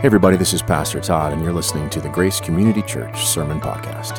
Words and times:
Hey, 0.00 0.06
everybody, 0.06 0.38
this 0.38 0.54
is 0.54 0.62
Pastor 0.62 0.98
Todd, 0.98 1.34
and 1.34 1.42
you're 1.42 1.52
listening 1.52 1.90
to 1.90 2.00
the 2.00 2.08
Grace 2.08 2.40
Community 2.40 2.80
Church 2.80 3.26
Sermon 3.26 3.60
Podcast. 3.60 4.16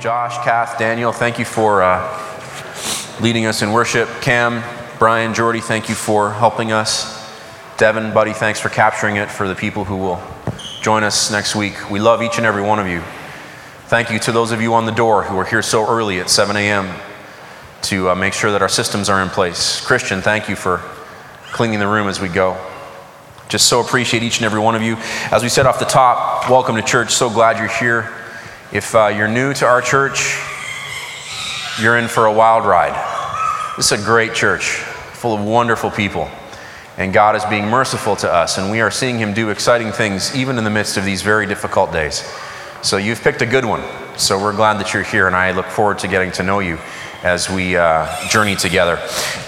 Josh, 0.00 0.42
Kath, 0.42 0.78
Daniel, 0.78 1.12
thank 1.12 1.38
you 1.38 1.44
for 1.44 1.82
uh, 1.82 3.20
leading 3.20 3.44
us 3.44 3.60
in 3.60 3.72
worship. 3.72 4.08
Cam, 4.22 4.64
Brian, 4.98 5.34
Jordy, 5.34 5.60
thank 5.60 5.90
you 5.90 5.94
for 5.94 6.32
helping 6.32 6.72
us. 6.72 7.30
Devin, 7.76 8.14
buddy, 8.14 8.32
thanks 8.32 8.58
for 8.58 8.70
capturing 8.70 9.16
it 9.16 9.30
for 9.30 9.46
the 9.46 9.54
people 9.54 9.84
who 9.84 9.98
will 9.98 10.22
join 10.80 11.04
us 11.04 11.30
next 11.30 11.54
week. 11.54 11.90
We 11.90 12.00
love 12.00 12.22
each 12.22 12.38
and 12.38 12.46
every 12.46 12.62
one 12.62 12.78
of 12.78 12.86
you. 12.86 13.02
Thank 13.88 14.10
you 14.10 14.18
to 14.20 14.32
those 14.32 14.50
of 14.50 14.62
you 14.62 14.72
on 14.72 14.86
the 14.86 14.92
door 14.92 15.24
who 15.24 15.36
are 15.36 15.44
here 15.44 15.60
so 15.60 15.86
early 15.86 16.20
at 16.20 16.30
7 16.30 16.56
a.m. 16.56 16.88
to 17.82 18.08
uh, 18.08 18.14
make 18.14 18.32
sure 18.32 18.50
that 18.50 18.62
our 18.62 18.68
systems 18.70 19.10
are 19.10 19.22
in 19.22 19.28
place. 19.28 19.78
Christian, 19.84 20.22
thank 20.22 20.48
you 20.48 20.56
for 20.56 20.78
cleaning 21.52 21.80
the 21.80 21.86
room 21.86 22.08
as 22.08 22.18
we 22.18 22.28
go. 22.30 22.69
Just 23.50 23.66
so 23.66 23.80
appreciate 23.80 24.22
each 24.22 24.36
and 24.36 24.46
every 24.46 24.60
one 24.60 24.76
of 24.76 24.82
you. 24.82 24.96
As 25.32 25.42
we 25.42 25.48
said 25.48 25.66
off 25.66 25.80
the 25.80 25.84
top, 25.84 26.48
welcome 26.48 26.76
to 26.76 26.82
church. 26.82 27.12
So 27.12 27.28
glad 27.28 27.58
you're 27.58 27.66
here. 27.66 28.08
If 28.72 28.94
uh, 28.94 29.08
you're 29.08 29.26
new 29.26 29.52
to 29.54 29.66
our 29.66 29.82
church, 29.82 30.40
you're 31.82 31.98
in 31.98 32.06
for 32.06 32.26
a 32.26 32.32
wild 32.32 32.64
ride. 32.64 32.94
This 33.76 33.90
is 33.90 34.00
a 34.00 34.04
great 34.04 34.34
church 34.34 34.68
full 34.68 35.34
of 35.34 35.40
wonderful 35.40 35.90
people. 35.90 36.30
And 36.96 37.12
God 37.12 37.34
is 37.34 37.44
being 37.46 37.66
merciful 37.66 38.14
to 38.16 38.32
us, 38.32 38.56
and 38.56 38.70
we 38.70 38.80
are 38.82 38.90
seeing 38.92 39.18
Him 39.18 39.34
do 39.34 39.50
exciting 39.50 39.90
things 39.90 40.36
even 40.36 40.56
in 40.56 40.62
the 40.62 40.70
midst 40.70 40.96
of 40.96 41.04
these 41.04 41.22
very 41.22 41.46
difficult 41.46 41.92
days. 41.92 42.22
So 42.82 42.98
you've 42.98 43.20
picked 43.20 43.42
a 43.42 43.46
good 43.46 43.64
one. 43.64 43.82
So 44.20 44.38
we're 44.38 44.54
glad 44.54 44.74
that 44.80 44.92
you're 44.92 45.02
here, 45.02 45.26
and 45.26 45.34
I 45.34 45.52
look 45.52 45.64
forward 45.64 46.00
to 46.00 46.08
getting 46.08 46.30
to 46.32 46.42
know 46.42 46.58
you 46.58 46.78
as 47.22 47.48
we 47.48 47.74
uh, 47.74 48.28
journey 48.28 48.54
together. 48.54 48.98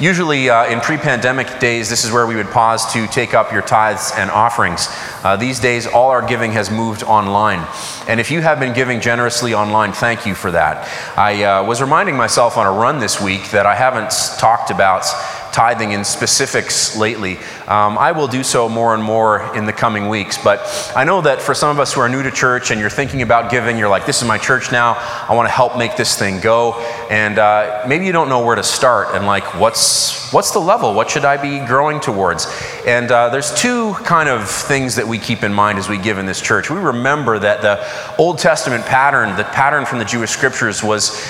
Usually, 0.00 0.48
uh, 0.48 0.64
in 0.64 0.80
pre 0.80 0.96
pandemic 0.96 1.60
days, 1.60 1.90
this 1.90 2.04
is 2.04 2.10
where 2.10 2.26
we 2.26 2.36
would 2.36 2.50
pause 2.50 2.90
to 2.94 3.06
take 3.06 3.34
up 3.34 3.52
your 3.52 3.60
tithes 3.60 4.12
and 4.16 4.30
offerings. 4.30 4.88
Uh, 5.22 5.36
these 5.36 5.60
days, 5.60 5.86
all 5.86 6.08
our 6.08 6.26
giving 6.26 6.52
has 6.52 6.70
moved 6.70 7.02
online. 7.02 7.66
And 8.08 8.18
if 8.18 8.30
you 8.30 8.40
have 8.40 8.58
been 8.58 8.72
giving 8.72 9.02
generously 9.02 9.52
online, 9.52 9.92
thank 9.92 10.24
you 10.24 10.34
for 10.34 10.50
that. 10.52 10.88
I 11.18 11.44
uh, 11.44 11.64
was 11.64 11.82
reminding 11.82 12.16
myself 12.16 12.56
on 12.56 12.66
a 12.66 12.72
run 12.72 12.98
this 12.98 13.20
week 13.20 13.50
that 13.50 13.66
I 13.66 13.74
haven't 13.74 14.10
talked 14.38 14.70
about 14.70 15.04
tithing 15.52 15.92
in 15.92 16.04
specifics 16.04 16.96
lately. 16.96 17.36
Um, 17.68 17.98
I 17.98 18.12
will 18.12 18.28
do 18.28 18.42
so 18.42 18.68
more 18.68 18.94
and 18.94 19.02
more 19.02 19.54
in 19.54 19.66
the 19.66 19.72
coming 19.72 20.08
weeks. 20.08 20.38
But 20.42 20.60
I 20.96 21.04
know 21.04 21.20
that 21.20 21.42
for 21.42 21.54
some 21.54 21.70
of 21.70 21.78
us 21.78 21.92
who 21.92 22.00
are 22.00 22.08
new 22.08 22.22
to 22.22 22.30
church 22.30 22.70
and 22.70 22.80
you're 22.80 22.90
thinking 22.90 23.22
about 23.22 23.50
giving, 23.50 23.78
you're 23.78 23.88
like, 23.88 24.06
this 24.06 24.22
is 24.22 24.28
my 24.28 24.38
church 24.38 24.72
now. 24.72 24.94
I 25.28 25.34
want 25.34 25.48
to 25.48 25.52
help 25.52 25.76
make 25.76 25.96
this 25.96 26.18
thing 26.18 26.40
go. 26.40 26.74
And 27.10 27.38
uh, 27.38 27.84
maybe 27.86 28.06
you 28.06 28.12
don't 28.12 28.28
know 28.28 28.44
where 28.44 28.56
to 28.56 28.62
start 28.62 29.14
and 29.14 29.26
like, 29.26 29.54
what's, 29.60 30.32
what's 30.32 30.52
the 30.52 30.58
level? 30.58 30.94
What 30.94 31.10
should 31.10 31.24
I 31.24 31.36
be 31.36 31.64
growing 31.66 32.00
towards? 32.00 32.46
And 32.86 33.10
uh, 33.10 33.28
there's 33.28 33.54
two 33.54 33.94
kind 34.04 34.28
of 34.28 34.48
things 34.48 34.96
that 34.96 35.06
we 35.06 35.18
keep 35.18 35.42
in 35.42 35.52
mind 35.52 35.78
as 35.78 35.88
we 35.88 35.98
give 35.98 36.18
in 36.18 36.26
this 36.26 36.40
church. 36.40 36.70
We 36.70 36.78
remember 36.78 37.38
that 37.38 37.60
the 37.62 38.16
Old 38.16 38.38
Testament 38.38 38.84
pattern, 38.86 39.36
the 39.36 39.44
pattern 39.44 39.84
from 39.84 39.98
the 39.98 40.04
Jewish 40.04 40.30
scriptures 40.30 40.82
was 40.82 41.20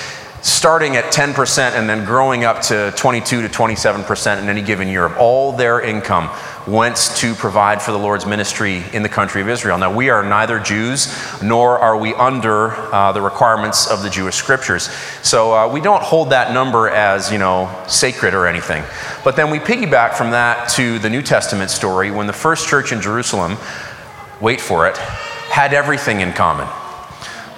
starting 0.43 0.97
at 0.97 1.05
10% 1.05 1.71
and 1.71 1.89
then 1.89 2.03
growing 2.03 2.43
up 2.43 2.61
to 2.61 2.93
22 2.97 3.43
to 3.43 3.47
27% 3.47 4.41
in 4.41 4.49
any 4.49 4.61
given 4.61 4.89
year 4.89 5.05
of 5.05 5.17
all 5.17 5.53
their 5.53 5.79
income 5.79 6.29
went 6.67 6.97
to 7.15 7.33
provide 7.35 7.81
for 7.81 7.93
the 7.93 7.97
Lord's 7.97 8.25
ministry 8.25 8.83
in 8.91 9.03
the 9.03 9.09
country 9.09 9.41
of 9.41 9.47
Israel. 9.47 9.77
Now, 9.77 9.95
we 9.95 10.09
are 10.09 10.21
neither 10.21 10.59
Jews 10.59 11.41
nor 11.41 11.79
are 11.79 11.97
we 11.97 12.13
under 12.15 12.71
uh, 12.93 13.13
the 13.13 13.21
requirements 13.21 13.89
of 13.89 14.03
the 14.03 14.09
Jewish 14.09 14.35
scriptures. 14.35 14.89
So 15.21 15.53
uh, 15.53 15.67
we 15.71 15.79
don't 15.79 16.03
hold 16.03 16.31
that 16.31 16.53
number 16.53 16.89
as, 16.89 17.31
you 17.31 17.37
know, 17.37 17.73
sacred 17.87 18.33
or 18.33 18.45
anything. 18.45 18.83
But 19.23 19.37
then 19.37 19.49
we 19.49 19.59
piggyback 19.59 20.13
from 20.13 20.31
that 20.31 20.67
to 20.71 20.99
the 20.99 21.09
New 21.09 21.21
Testament 21.21 21.71
story 21.71 22.11
when 22.11 22.27
the 22.27 22.33
first 22.33 22.67
church 22.67 22.91
in 22.91 22.99
Jerusalem, 22.99 23.57
wait 24.41 24.59
for 24.59 24.87
it, 24.89 24.97
had 24.97 25.73
everything 25.73 26.19
in 26.19 26.33
common. 26.33 26.67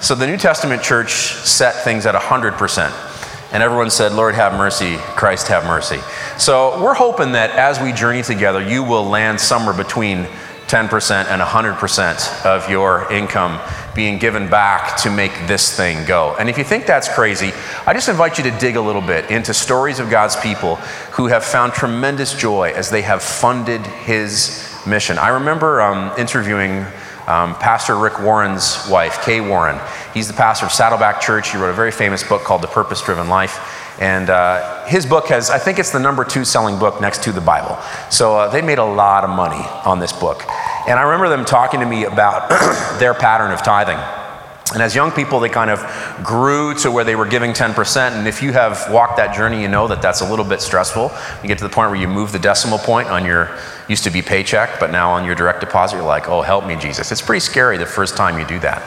So 0.06 0.14
the 0.14 0.28
New 0.28 0.38
Testament 0.38 0.84
church 0.84 1.14
set 1.14 1.84
things 1.84 2.06
at 2.06 2.14
100%. 2.14 3.52
And 3.52 3.64
everyone 3.64 3.90
said, 3.90 4.14
Lord, 4.14 4.36
have 4.36 4.54
mercy, 4.54 4.98
Christ, 4.98 5.48
have 5.48 5.66
mercy. 5.66 5.98
So 6.38 6.80
we're 6.80 6.94
hoping 6.94 7.32
that 7.32 7.50
as 7.50 7.82
we 7.82 7.92
journey 7.92 8.22
together, 8.22 8.62
you 8.62 8.84
will 8.84 9.04
land 9.04 9.42
somewhere 9.42 9.74
between 9.74 10.26
10% 10.68 11.26
and 11.26 11.42
100% 11.42 12.46
of 12.46 12.70
your 12.70 13.12
income 13.12 13.60
being 13.96 14.20
given 14.20 14.48
back 14.48 14.96
to 14.98 15.10
make 15.10 15.32
this 15.48 15.76
thing 15.76 16.06
go. 16.06 16.36
And 16.38 16.52
if 16.52 16.60
you 16.60 16.64
think 16.64 16.86
that's 16.86 17.10
crazy, 17.10 17.52
I 17.88 17.94
just 17.94 18.08
invite 18.08 18.38
you 18.38 18.44
to 18.44 18.56
dig 18.60 18.76
a 18.76 18.82
little 18.82 19.02
bit 19.02 19.32
into 19.32 19.56
stories 19.56 19.98
of 20.00 20.12
God's 20.12 20.36
people 20.36 20.76
who 21.14 21.26
have 21.26 21.44
found 21.44 21.74
tremendous 21.74 22.32
joy 22.32 22.74
as 22.76 22.92
they 22.92 23.02
have 23.02 23.24
funded 23.24 23.82
His 23.82 24.72
mission. 24.86 25.18
I 25.18 25.30
remember 25.30 25.82
um, 25.82 26.16
interviewing 26.20 26.86
um, 27.28 27.56
Pastor 27.56 27.98
Rick 27.98 28.20
Warren's 28.20 28.88
wife, 28.90 29.24
Kay 29.24 29.42
Warren. 29.42 29.80
He's 30.14 30.28
the 30.28 30.34
pastor 30.34 30.66
of 30.66 30.72
Saddleback 30.72 31.22
Church. 31.22 31.52
He 31.52 31.58
wrote 31.58 31.70
a 31.70 31.74
very 31.74 31.92
famous 31.92 32.24
book 32.24 32.44
called 32.44 32.62
The 32.62 32.68
Purpose 32.68 33.02
Driven 33.02 33.30
Life. 33.30 33.60
And 34.00 34.30
uh, 34.30 34.86
his 34.86 35.06
book 35.06 35.28
has, 35.28 35.50
I 35.50 35.58
think 35.58 35.80
it's 35.80 35.92
the 35.92 36.00
number 36.00 36.26
two 36.26 36.46
selling 36.46 36.78
book 36.78 37.00
next 37.00 37.24
to 37.24 37.32
the 37.32 37.42
Bible. 37.42 37.78
So 38.10 38.38
uh, 38.38 38.50
they 38.50 38.62
made 38.62 38.78
a 38.78 38.86
lot 38.86 39.24
of 39.24 39.30
money 39.30 39.66
on 39.86 40.00
this 40.00 40.12
book. 40.12 40.44
And 40.88 41.00
I 41.00 41.04
remember 41.04 41.30
them 41.30 41.46
talking 41.46 41.80
to 41.80 41.86
me 41.86 42.06
about 42.06 42.50
their 43.00 43.14
pattern 43.14 43.52
of 43.52 43.64
tithing. 43.64 44.25
And 44.74 44.82
as 44.82 44.96
young 44.96 45.12
people, 45.12 45.40
they 45.40 45.50
kind 45.50 45.70
of 45.70 45.80
grew 46.24 46.74
to 46.80 46.90
where 46.90 47.04
they 47.04 47.16
were 47.16 47.28
giving 47.28 47.54
10%. 47.54 48.12
And 48.12 48.28
if 48.28 48.42
you 48.42 48.52
have 48.52 48.92
walked 48.92 49.18
that 49.18 49.36
journey, 49.36 49.62
you 49.62 49.68
know 49.68 49.88
that 49.88 50.02
that's 50.02 50.22
a 50.22 50.30
little 50.30 50.44
bit 50.44 50.60
stressful. 50.60 51.12
You 51.44 51.48
get 51.48 51.60
to 51.60 51.64
the 51.64 51.70
point 51.70 51.92
where 51.92 52.00
you 52.00 52.08
move 52.08 52.32
the 52.32 52.40
decimal 52.40 52.80
point 52.80 53.08
on 53.08 53.26
your 53.26 53.56
used 53.88 54.04
to 54.06 54.10
be 54.10 54.24
paycheck, 54.24 54.80
but 54.80 54.92
now 54.92 55.12
on 55.12 55.24
your 55.24 55.36
direct 55.36 55.60
deposit, 55.60 55.98
you're 55.98 56.06
like, 56.06 56.28
oh, 56.28 56.42
help 56.42 56.66
me, 56.66 56.76
Jesus. 56.76 57.12
It's 57.12 57.22
pretty 57.22 57.42
scary 57.42 57.78
the 57.78 57.86
first 57.86 58.18
time 58.18 58.40
you 58.40 58.46
do 58.46 58.58
that. 58.60 58.82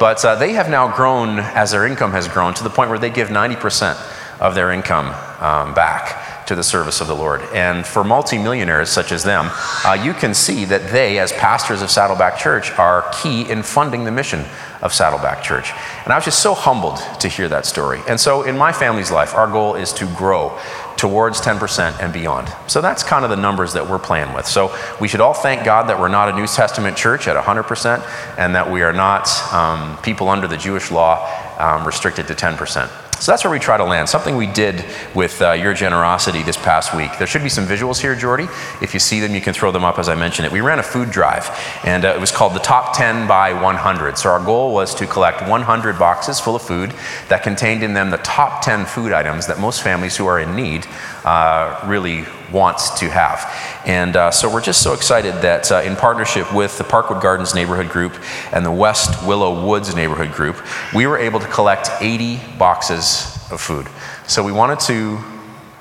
But 0.00 0.24
uh, 0.24 0.34
they 0.34 0.52
have 0.54 0.68
now 0.68 0.94
grown 0.94 1.38
as 1.38 1.70
their 1.70 1.86
income 1.86 2.10
has 2.10 2.26
grown 2.26 2.52
to 2.54 2.64
the 2.64 2.70
point 2.70 2.90
where 2.90 2.98
they 2.98 3.10
give 3.10 3.28
90% 3.28 4.40
of 4.40 4.56
their 4.56 4.72
income 4.72 5.06
um, 5.40 5.74
back 5.74 6.39
to 6.50 6.56
the 6.56 6.64
service 6.64 7.00
of 7.00 7.06
the 7.06 7.14
Lord. 7.14 7.42
And 7.52 7.86
for 7.86 8.02
multimillionaires 8.02 8.90
such 8.90 9.12
as 9.12 9.22
them, 9.22 9.50
uh, 9.84 9.92
you 10.02 10.12
can 10.12 10.34
see 10.34 10.64
that 10.64 10.90
they, 10.90 11.20
as 11.20 11.30
pastors 11.30 11.80
of 11.80 11.92
Saddleback 11.92 12.38
Church, 12.38 12.72
are 12.72 13.08
key 13.22 13.48
in 13.48 13.62
funding 13.62 14.02
the 14.02 14.10
mission 14.10 14.44
of 14.82 14.92
Saddleback 14.92 15.44
Church. 15.44 15.70
And 16.02 16.12
I 16.12 16.16
was 16.16 16.24
just 16.24 16.42
so 16.42 16.54
humbled 16.54 16.98
to 17.20 17.28
hear 17.28 17.48
that 17.48 17.66
story. 17.66 18.00
And 18.08 18.18
so, 18.18 18.42
in 18.42 18.58
my 18.58 18.72
family's 18.72 19.12
life, 19.12 19.32
our 19.32 19.46
goal 19.46 19.76
is 19.76 19.92
to 19.92 20.06
grow 20.16 20.58
towards 20.96 21.40
10% 21.40 22.02
and 22.02 22.12
beyond. 22.12 22.52
So 22.66 22.80
that's 22.80 23.04
kind 23.04 23.24
of 23.24 23.30
the 23.30 23.36
numbers 23.36 23.72
that 23.74 23.88
we're 23.88 24.00
playing 24.00 24.34
with. 24.34 24.46
So 24.46 24.76
we 25.00 25.06
should 25.06 25.20
all 25.20 25.32
thank 25.32 25.64
God 25.64 25.84
that 25.84 26.00
we're 26.00 26.08
not 26.08 26.28
a 26.28 26.32
New 26.36 26.48
Testament 26.48 26.96
church 26.96 27.28
at 27.28 27.42
100% 27.42 28.36
and 28.36 28.56
that 28.56 28.70
we 28.70 28.82
are 28.82 28.92
not 28.92 29.30
um, 29.54 29.96
people 30.02 30.28
under 30.28 30.48
the 30.48 30.58
Jewish 30.58 30.90
law 30.90 31.26
um, 31.58 31.86
restricted 31.86 32.26
to 32.26 32.34
10%. 32.34 32.99
So 33.20 33.32
that's 33.32 33.44
where 33.44 33.50
we 33.50 33.58
try 33.58 33.76
to 33.76 33.84
land. 33.84 34.08
Something 34.08 34.38
we 34.38 34.46
did 34.46 34.82
with 35.14 35.42
uh, 35.42 35.52
your 35.52 35.74
generosity 35.74 36.42
this 36.42 36.56
past 36.56 36.96
week. 36.96 37.18
There 37.18 37.26
should 37.26 37.42
be 37.42 37.50
some 37.50 37.66
visuals 37.66 38.00
here, 38.00 38.16
Jordy. 38.16 38.48
If 38.80 38.94
you 38.94 39.00
see 39.00 39.20
them, 39.20 39.34
you 39.34 39.42
can 39.42 39.52
throw 39.52 39.70
them 39.70 39.84
up 39.84 39.98
as 39.98 40.08
I 40.08 40.14
mentioned 40.14 40.46
it. 40.46 40.52
We 40.52 40.62
ran 40.62 40.78
a 40.78 40.82
food 40.82 41.10
drive, 41.10 41.50
and 41.84 42.06
uh, 42.06 42.14
it 42.14 42.20
was 42.20 42.32
called 42.32 42.54
the 42.54 42.60
Top 42.60 42.96
10 42.96 43.28
by 43.28 43.52
100. 43.52 44.16
So 44.16 44.30
our 44.30 44.42
goal 44.42 44.72
was 44.72 44.94
to 44.94 45.06
collect 45.06 45.46
100 45.46 45.98
boxes 45.98 46.40
full 46.40 46.56
of 46.56 46.62
food 46.62 46.94
that 47.28 47.42
contained 47.42 47.82
in 47.82 47.92
them 47.92 48.08
the 48.08 48.16
top 48.18 48.62
10 48.62 48.86
food 48.86 49.12
items 49.12 49.46
that 49.48 49.60
most 49.60 49.82
families 49.82 50.16
who 50.16 50.26
are 50.26 50.40
in 50.40 50.56
need 50.56 50.86
uh, 51.24 51.78
really 51.86 52.24
wants 52.52 52.98
to 53.00 53.08
have. 53.08 53.50
And 53.86 54.16
uh, 54.16 54.30
so 54.30 54.52
we're 54.52 54.60
just 54.60 54.82
so 54.82 54.92
excited 54.92 55.34
that 55.42 55.70
uh, 55.70 55.82
in 55.82 55.96
partnership 55.96 56.52
with 56.54 56.76
the 56.78 56.84
Parkwood 56.84 57.22
Gardens 57.22 57.54
Neighborhood 57.54 57.90
Group 57.90 58.14
and 58.52 58.64
the 58.64 58.72
West 58.72 59.26
Willow 59.26 59.66
Woods 59.66 59.94
Neighborhood 59.94 60.32
Group, 60.32 60.56
we 60.94 61.06
were 61.06 61.18
able 61.18 61.40
to 61.40 61.48
collect 61.48 61.90
80 62.00 62.40
boxes 62.58 63.38
of 63.50 63.60
food. 63.60 63.86
So 64.26 64.42
we 64.42 64.52
wanted 64.52 64.80
to 64.80 65.18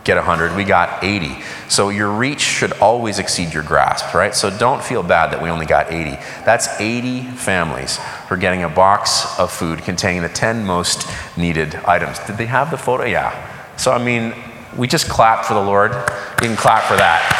get 0.03 0.15
100, 0.15 0.55
we 0.55 0.63
got 0.63 1.03
80. 1.03 1.37
So 1.67 1.89
your 1.89 2.09
reach 2.09 2.39
should 2.39 2.73
always 2.73 3.19
exceed 3.19 3.53
your 3.53 3.63
grasp, 3.63 4.13
right? 4.13 4.33
So 4.33 4.49
don't 4.49 4.81
feel 4.81 5.03
bad 5.03 5.31
that 5.33 5.41
we 5.41 5.49
only 5.49 5.65
got 5.65 5.91
80. 5.91 6.11
That's 6.45 6.67
80 6.79 7.21
families 7.21 7.99
for 8.27 8.37
getting 8.37 8.63
a 8.63 8.69
box 8.69 9.37
of 9.37 9.51
food 9.51 9.79
containing 9.79 10.23
the 10.23 10.29
10 10.29 10.65
most 10.65 11.07
needed 11.37 11.75
items. 11.75 12.17
Did 12.19 12.37
they 12.37 12.47
have 12.47 12.71
the 12.71 12.77
photo? 12.77 13.03
Yeah. 13.05 13.75
So, 13.77 13.91
I 13.91 14.03
mean, 14.03 14.33
we 14.77 14.87
just 14.87 15.09
clap 15.09 15.45
for 15.45 15.53
the 15.53 15.61
Lord. 15.61 15.91
You 15.91 16.47
can 16.47 16.55
clap 16.55 16.83
for 16.83 16.95
that. 16.95 17.35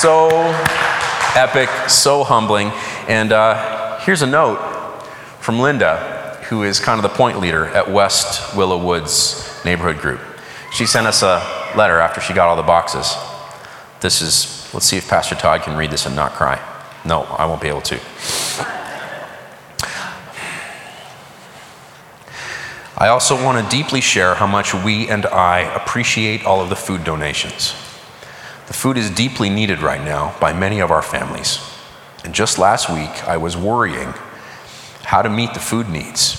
So 0.00 0.28
epic, 1.36 1.68
so 1.88 2.24
humbling. 2.24 2.68
And 3.08 3.32
uh, 3.32 3.98
here's 4.00 4.22
a 4.22 4.26
note 4.26 4.58
from 5.40 5.58
Linda, 5.58 6.38
who 6.48 6.62
is 6.62 6.80
kind 6.80 6.98
of 6.98 7.02
the 7.02 7.16
point 7.16 7.40
leader 7.40 7.66
at 7.66 7.90
West 7.90 8.56
Willow 8.56 8.84
Woods 8.84 9.60
Neighborhood 9.64 9.98
Group. 9.98 10.20
She 10.72 10.86
sent 10.86 11.06
us 11.06 11.22
a 11.22 11.38
letter 11.76 11.98
after 11.98 12.20
she 12.20 12.32
got 12.32 12.48
all 12.48 12.56
the 12.56 12.62
boxes. 12.62 13.14
This 14.00 14.20
is, 14.22 14.68
let's 14.74 14.86
see 14.86 14.96
if 14.96 15.08
Pastor 15.08 15.34
Todd 15.34 15.62
can 15.62 15.76
read 15.76 15.90
this 15.90 16.06
and 16.06 16.16
not 16.16 16.32
cry. 16.32 16.60
No, 17.04 17.22
I 17.22 17.46
won't 17.46 17.60
be 17.60 17.68
able 17.68 17.82
to. 17.82 18.00
I 22.96 23.08
also 23.08 23.42
want 23.42 23.62
to 23.62 23.76
deeply 23.76 24.00
share 24.00 24.34
how 24.34 24.46
much 24.46 24.74
we 24.74 25.08
and 25.08 25.24
I 25.26 25.60
appreciate 25.60 26.44
all 26.44 26.60
of 26.60 26.68
the 26.68 26.76
food 26.76 27.04
donations. 27.04 27.72
The 28.66 28.74
food 28.74 28.96
is 28.96 29.10
deeply 29.10 29.48
needed 29.48 29.80
right 29.80 30.02
now 30.02 30.36
by 30.40 30.52
many 30.52 30.80
of 30.80 30.90
our 30.90 31.02
families. 31.02 31.58
And 32.24 32.34
just 32.34 32.58
last 32.58 32.88
week, 32.90 33.26
I 33.26 33.36
was 33.36 33.56
worrying 33.56 34.14
how 35.04 35.22
to 35.22 35.30
meet 35.30 35.54
the 35.54 35.60
food 35.60 35.88
needs. 35.88 36.38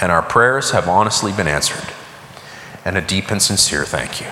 And 0.00 0.10
our 0.10 0.22
prayers 0.22 0.70
have 0.70 0.88
honestly 0.88 1.32
been 1.32 1.46
answered. 1.46 1.94
And 2.84 2.96
a 2.96 3.02
deep 3.02 3.30
and 3.30 3.40
sincere 3.40 3.84
thank 3.84 4.20
you. 4.20 4.26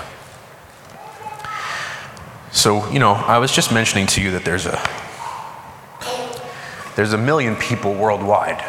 So, 2.50 2.91
you 2.91 2.99
know, 2.99 3.12
I 3.12 3.38
was 3.38 3.53
just 3.53 3.73
mentioning 3.73 4.06
to 4.09 4.23
you 4.23 4.31
that 4.32 4.44
there's 4.44 4.67
a 4.67 4.82
there's 6.97 7.12
a 7.12 7.19
million 7.19 7.55
people 7.55 7.94
worldwide 7.94 8.65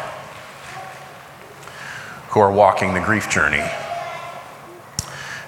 who 2.30 2.40
are 2.40 2.50
walking 2.50 2.94
the 2.94 3.00
grief 3.00 3.28
journey. 3.30 3.64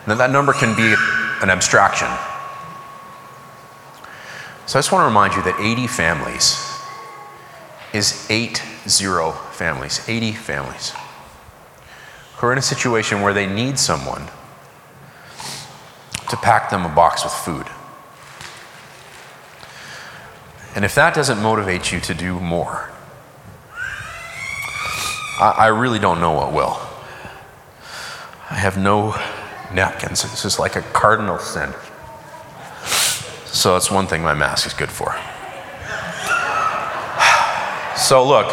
And 0.07 0.19
that 0.19 0.31
number 0.31 0.53
can 0.53 0.77
be 0.77 0.95
an 1.43 1.51
abstraction. 1.51 2.09
So 4.67 4.79
I 4.79 4.81
just 4.81 4.93
want 4.93 5.03
to 5.03 5.07
remind 5.07 5.35
you 5.35 5.43
that 5.43 5.59
80 5.61 5.87
families 5.87 6.69
is 7.93 8.27
eight 8.31 8.63
zero 8.89 9.33
families, 9.53 10.01
80 10.09 10.33
families 10.33 10.93
who 12.37 12.47
are 12.47 12.53
in 12.53 12.59
a 12.59 12.63
situation 12.63 13.21
where 13.21 13.33
they 13.33 13.47
need 13.47 13.79
someone 13.79 14.27
to 16.29 16.37
pack 16.37 16.71
them 16.71 16.85
a 16.85 16.89
box 16.89 17.23
with 17.23 17.33
food. 17.33 17.67
And 20.75 20.85
if 20.85 20.95
that 20.95 21.15
doesn't 21.15 21.41
motivate 21.41 21.93
you 21.93 22.01
to 22.01 22.15
do 22.15 22.41
more, 22.41 22.92
I, 25.43 25.51
I 25.51 25.67
really 25.67 25.99
don't 25.99 26.21
know 26.21 26.31
what 26.31 26.53
will. 26.53 26.79
I 28.49 28.55
have 28.55 28.79
no 28.79 29.17
napkins. 29.75 30.23
This 30.23 30.45
is 30.45 30.61
like 30.61 30.77
a 30.77 30.83
cardinal 30.83 31.39
sin. 31.39 31.75
So 33.47 33.73
that's 33.73 33.91
one 33.91 34.07
thing 34.07 34.23
my 34.23 34.35
mask 34.35 34.67
is 34.67 34.75
good 34.75 34.91
for. 34.91 35.17
So 37.95 38.27
look, 38.27 38.47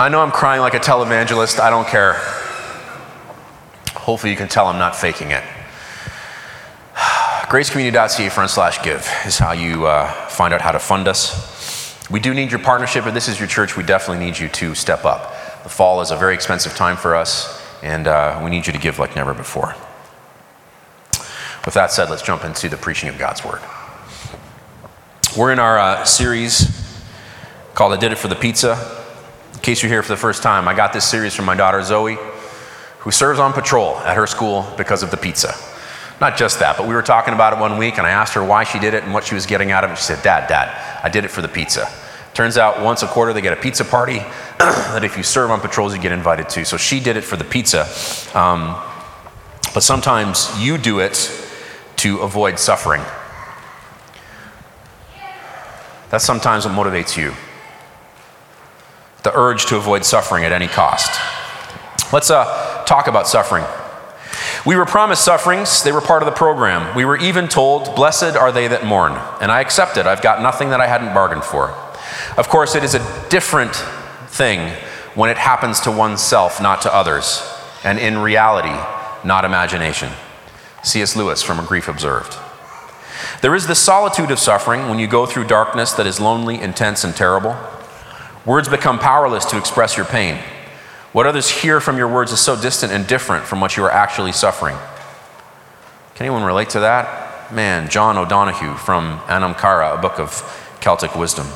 I 0.00 0.08
know 0.10 0.20
I'm 0.20 0.32
crying 0.32 0.60
like 0.60 0.74
a 0.74 0.80
televangelist. 0.80 1.60
I 1.60 1.70
don't 1.70 1.86
care. 1.86 2.14
Hopefully 3.94 4.32
you 4.32 4.36
can 4.36 4.48
tell 4.48 4.66
I'm 4.66 4.78
not 4.78 4.96
faking 4.96 5.30
it. 5.30 5.44
gracecommunity.ca 6.96 8.28
front 8.30 8.50
slash 8.50 8.82
give 8.82 9.08
is 9.24 9.38
how 9.38 9.52
you 9.52 9.86
uh, 9.86 10.10
find 10.26 10.52
out 10.52 10.60
how 10.60 10.72
to 10.72 10.80
fund 10.80 11.06
us. 11.06 11.96
We 12.10 12.18
do 12.18 12.34
need 12.34 12.50
your 12.50 12.60
partnership. 12.60 13.06
If 13.06 13.14
this 13.14 13.28
is 13.28 13.38
your 13.38 13.48
church, 13.48 13.76
we 13.76 13.84
definitely 13.84 14.24
need 14.24 14.38
you 14.38 14.48
to 14.48 14.74
step 14.74 15.04
up. 15.04 15.31
The 15.62 15.68
fall 15.68 16.00
is 16.00 16.10
a 16.10 16.16
very 16.16 16.34
expensive 16.34 16.74
time 16.74 16.96
for 16.96 17.14
us, 17.14 17.62
and 17.82 18.06
uh, 18.08 18.40
we 18.42 18.50
need 18.50 18.66
you 18.66 18.72
to 18.72 18.78
give 18.78 18.98
like 18.98 19.14
never 19.14 19.32
before. 19.32 19.74
With 21.64 21.74
that 21.74 21.92
said, 21.92 22.10
let's 22.10 22.22
jump 22.22 22.44
into 22.44 22.68
the 22.68 22.76
preaching 22.76 23.08
of 23.08 23.18
God's 23.18 23.44
Word. 23.44 23.60
We're 25.36 25.52
in 25.52 25.60
our 25.60 25.78
uh, 25.78 26.04
series 26.04 26.98
called 27.74 27.92
I 27.92 27.96
Did 27.96 28.10
It 28.10 28.18
for 28.18 28.26
the 28.28 28.34
Pizza. 28.34 28.76
In 29.54 29.60
case 29.60 29.82
you're 29.82 29.90
here 29.90 30.02
for 30.02 30.12
the 30.12 30.16
first 30.16 30.42
time, 30.42 30.66
I 30.66 30.74
got 30.74 30.92
this 30.92 31.08
series 31.08 31.34
from 31.34 31.44
my 31.44 31.54
daughter 31.54 31.80
Zoe, 31.82 32.18
who 32.98 33.12
serves 33.12 33.38
on 33.38 33.52
patrol 33.52 33.96
at 33.98 34.16
her 34.16 34.26
school 34.26 34.66
because 34.76 35.04
of 35.04 35.12
the 35.12 35.16
pizza. 35.16 35.54
Not 36.20 36.36
just 36.36 36.58
that, 36.58 36.76
but 36.76 36.88
we 36.88 36.94
were 36.94 37.02
talking 37.02 37.34
about 37.34 37.52
it 37.52 37.60
one 37.60 37.78
week, 37.78 37.98
and 37.98 38.06
I 38.06 38.10
asked 38.10 38.34
her 38.34 38.44
why 38.44 38.64
she 38.64 38.80
did 38.80 38.94
it 38.94 39.04
and 39.04 39.14
what 39.14 39.24
she 39.24 39.34
was 39.36 39.46
getting 39.46 39.70
out 39.70 39.84
of 39.84 39.92
it. 39.92 39.98
She 39.98 40.04
said, 40.04 40.22
Dad, 40.22 40.48
Dad, 40.48 41.00
I 41.04 41.08
did 41.08 41.24
it 41.24 41.28
for 41.28 41.42
the 41.42 41.48
pizza. 41.48 41.88
Turns 42.34 42.56
out 42.56 42.82
once 42.82 43.02
a 43.02 43.06
quarter 43.06 43.32
they 43.32 43.40
get 43.40 43.52
a 43.52 43.60
pizza 43.60 43.84
party 43.84 44.18
that 44.58 45.04
if 45.04 45.16
you 45.16 45.22
serve 45.22 45.50
on 45.50 45.60
patrols, 45.60 45.94
you 45.94 46.00
get 46.00 46.12
invited 46.12 46.48
to. 46.50 46.64
So 46.64 46.76
she 46.76 46.98
did 46.98 47.16
it 47.16 47.22
for 47.22 47.36
the 47.36 47.44
pizza. 47.44 47.82
Um, 48.34 48.80
but 49.74 49.82
sometimes 49.82 50.50
you 50.58 50.78
do 50.78 51.00
it 51.00 51.30
to 51.96 52.18
avoid 52.20 52.58
suffering. 52.58 53.02
That's 56.10 56.24
sometimes 56.24 56.66
what 56.66 56.74
motivates 56.74 57.16
you 57.16 57.32
the 59.22 59.32
urge 59.36 59.66
to 59.66 59.76
avoid 59.76 60.04
suffering 60.04 60.44
at 60.44 60.52
any 60.52 60.66
cost. 60.66 61.20
Let's 62.12 62.30
uh, 62.30 62.84
talk 62.86 63.06
about 63.06 63.28
suffering. 63.28 63.64
We 64.66 64.76
were 64.76 64.84
promised 64.84 65.24
sufferings, 65.24 65.82
they 65.82 65.92
were 65.92 66.00
part 66.00 66.22
of 66.22 66.26
the 66.26 66.32
program. 66.32 66.94
We 66.96 67.04
were 67.04 67.16
even 67.16 67.48
told, 67.48 67.94
Blessed 67.94 68.36
are 68.36 68.52
they 68.52 68.68
that 68.68 68.84
mourn. 68.84 69.12
And 69.40 69.50
I 69.50 69.60
accepted. 69.60 70.06
I've 70.06 70.22
got 70.22 70.42
nothing 70.42 70.70
that 70.70 70.80
I 70.80 70.86
hadn't 70.86 71.14
bargained 71.14 71.44
for. 71.44 71.68
Of 72.36 72.48
course, 72.48 72.74
it 72.74 72.82
is 72.82 72.94
a 72.94 73.28
different 73.28 73.74
thing 74.28 74.74
when 75.14 75.28
it 75.28 75.36
happens 75.36 75.80
to 75.80 75.90
oneself, 75.90 76.62
not 76.62 76.82
to 76.82 76.94
others, 76.94 77.42
and 77.84 77.98
in 77.98 78.18
reality, 78.18 78.74
not 79.26 79.44
imagination. 79.44 80.10
C.S. 80.82 81.14
Lewis 81.14 81.42
from 81.42 81.60
A 81.60 81.64
Grief 81.64 81.88
Observed. 81.88 82.38
There 83.42 83.54
is 83.54 83.66
the 83.66 83.74
solitude 83.74 84.30
of 84.30 84.38
suffering 84.38 84.88
when 84.88 84.98
you 84.98 85.06
go 85.06 85.26
through 85.26 85.44
darkness 85.44 85.92
that 85.92 86.06
is 86.06 86.20
lonely, 86.20 86.60
intense, 86.60 87.04
and 87.04 87.14
terrible. 87.14 87.56
Words 88.46 88.68
become 88.68 88.98
powerless 88.98 89.44
to 89.46 89.58
express 89.58 89.96
your 89.96 90.06
pain. 90.06 90.38
What 91.12 91.26
others 91.26 91.50
hear 91.50 91.80
from 91.80 91.98
your 91.98 92.08
words 92.08 92.32
is 92.32 92.40
so 92.40 92.60
distant 92.60 92.92
and 92.92 93.06
different 93.06 93.44
from 93.44 93.60
what 93.60 93.76
you 93.76 93.84
are 93.84 93.90
actually 93.90 94.32
suffering. 94.32 94.76
Can 96.14 96.26
anyone 96.26 96.44
relate 96.44 96.70
to 96.70 96.80
that? 96.80 97.52
Man, 97.52 97.90
John 97.90 98.16
O'Donohue 98.16 98.74
from 98.74 99.20
Anam 99.28 99.54
Cara, 99.54 99.94
a 99.94 100.00
book 100.00 100.18
of 100.18 100.42
Celtic 100.80 101.14
wisdom. 101.14 101.46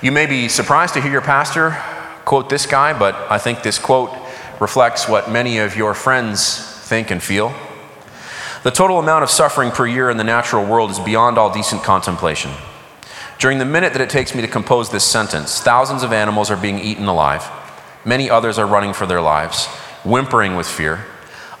You 0.00 0.12
may 0.12 0.26
be 0.26 0.48
surprised 0.48 0.94
to 0.94 1.00
hear 1.00 1.10
your 1.10 1.20
pastor 1.20 1.70
quote 2.24 2.48
this 2.48 2.66
guy, 2.66 2.96
but 2.96 3.16
I 3.28 3.38
think 3.38 3.64
this 3.64 3.80
quote 3.80 4.10
reflects 4.60 5.08
what 5.08 5.28
many 5.28 5.58
of 5.58 5.76
your 5.76 5.92
friends 5.92 6.56
think 6.86 7.10
and 7.10 7.20
feel. 7.20 7.52
The 8.62 8.70
total 8.70 9.00
amount 9.00 9.24
of 9.24 9.30
suffering 9.30 9.72
per 9.72 9.88
year 9.88 10.08
in 10.08 10.16
the 10.16 10.24
natural 10.24 10.64
world 10.64 10.92
is 10.92 11.00
beyond 11.00 11.36
all 11.36 11.52
decent 11.52 11.82
contemplation. 11.82 12.52
During 13.40 13.58
the 13.58 13.64
minute 13.64 13.92
that 13.92 14.02
it 14.02 14.10
takes 14.10 14.36
me 14.36 14.42
to 14.42 14.46
compose 14.46 14.90
this 14.90 15.02
sentence, 15.02 15.60
thousands 15.60 16.04
of 16.04 16.12
animals 16.12 16.48
are 16.50 16.56
being 16.56 16.78
eaten 16.78 17.06
alive. 17.06 17.50
Many 18.04 18.30
others 18.30 18.56
are 18.56 18.66
running 18.66 18.92
for 18.92 19.06
their 19.06 19.20
lives, 19.20 19.66
whimpering 20.04 20.54
with 20.54 20.68
fear. 20.68 21.06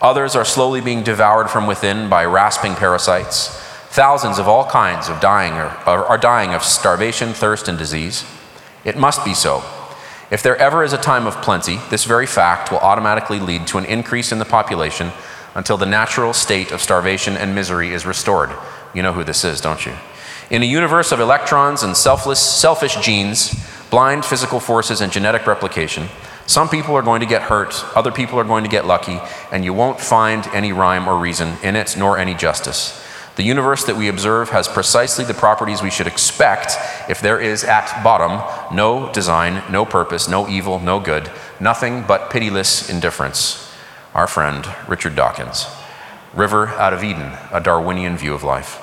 Others 0.00 0.36
are 0.36 0.44
slowly 0.44 0.80
being 0.80 1.02
devoured 1.02 1.50
from 1.50 1.66
within 1.66 2.08
by 2.08 2.24
rasping 2.24 2.76
parasites. 2.76 3.67
Thousands 3.98 4.38
of 4.38 4.46
all 4.46 4.64
kinds 4.64 5.08
of 5.08 5.18
dying 5.18 5.54
are, 5.54 6.06
are 6.06 6.18
dying 6.18 6.54
of 6.54 6.62
starvation, 6.62 7.32
thirst, 7.32 7.66
and 7.66 7.76
disease. 7.76 8.24
It 8.84 8.96
must 8.96 9.24
be 9.24 9.34
so. 9.34 9.64
If 10.30 10.40
there 10.40 10.56
ever 10.56 10.84
is 10.84 10.92
a 10.92 10.98
time 10.98 11.26
of 11.26 11.42
plenty, 11.42 11.80
this 11.90 12.04
very 12.04 12.24
fact 12.24 12.70
will 12.70 12.78
automatically 12.78 13.40
lead 13.40 13.66
to 13.66 13.78
an 13.78 13.84
increase 13.86 14.30
in 14.30 14.38
the 14.38 14.44
population 14.44 15.10
until 15.56 15.76
the 15.76 15.84
natural 15.84 16.32
state 16.32 16.70
of 16.70 16.80
starvation 16.80 17.36
and 17.36 17.56
misery 17.56 17.92
is 17.92 18.06
restored. 18.06 18.50
You 18.94 19.02
know 19.02 19.12
who 19.12 19.24
this 19.24 19.42
is, 19.44 19.60
don't 19.60 19.84
you? 19.84 19.94
In 20.48 20.62
a 20.62 20.64
universe 20.64 21.10
of 21.10 21.18
electrons 21.18 21.82
and 21.82 21.96
selfless, 21.96 22.38
selfish 22.38 23.04
genes, 23.04 23.52
blind 23.90 24.24
physical 24.24 24.60
forces, 24.60 25.00
and 25.00 25.10
genetic 25.10 25.44
replication, 25.44 26.06
some 26.46 26.68
people 26.68 26.94
are 26.94 27.02
going 27.02 27.18
to 27.18 27.26
get 27.26 27.42
hurt, 27.42 27.84
other 27.96 28.12
people 28.12 28.38
are 28.38 28.44
going 28.44 28.62
to 28.62 28.70
get 28.70 28.86
lucky, 28.86 29.18
and 29.50 29.64
you 29.64 29.74
won't 29.74 29.98
find 29.98 30.46
any 30.54 30.70
rhyme 30.70 31.08
or 31.08 31.18
reason 31.18 31.56
in 31.64 31.74
it, 31.74 31.96
nor 31.98 32.16
any 32.16 32.34
justice. 32.34 33.04
The 33.38 33.44
universe 33.44 33.84
that 33.84 33.96
we 33.96 34.08
observe 34.08 34.50
has 34.50 34.66
precisely 34.66 35.24
the 35.24 35.32
properties 35.32 35.80
we 35.80 35.92
should 35.92 36.08
expect 36.08 36.72
if 37.08 37.20
there 37.20 37.40
is 37.40 37.62
at 37.62 38.02
bottom 38.02 38.42
no 38.76 39.12
design, 39.12 39.62
no 39.70 39.84
purpose, 39.84 40.28
no 40.28 40.48
evil, 40.48 40.80
no 40.80 40.98
good, 40.98 41.30
nothing 41.60 42.02
but 42.02 42.30
pitiless 42.30 42.90
indifference. 42.90 43.72
Our 44.12 44.26
friend 44.26 44.66
Richard 44.88 45.14
Dawkins. 45.14 45.66
River 46.34 46.66
out 46.70 46.92
of 46.92 47.04
Eden, 47.04 47.38
a 47.52 47.60
Darwinian 47.60 48.16
view 48.16 48.34
of 48.34 48.42
life. 48.42 48.82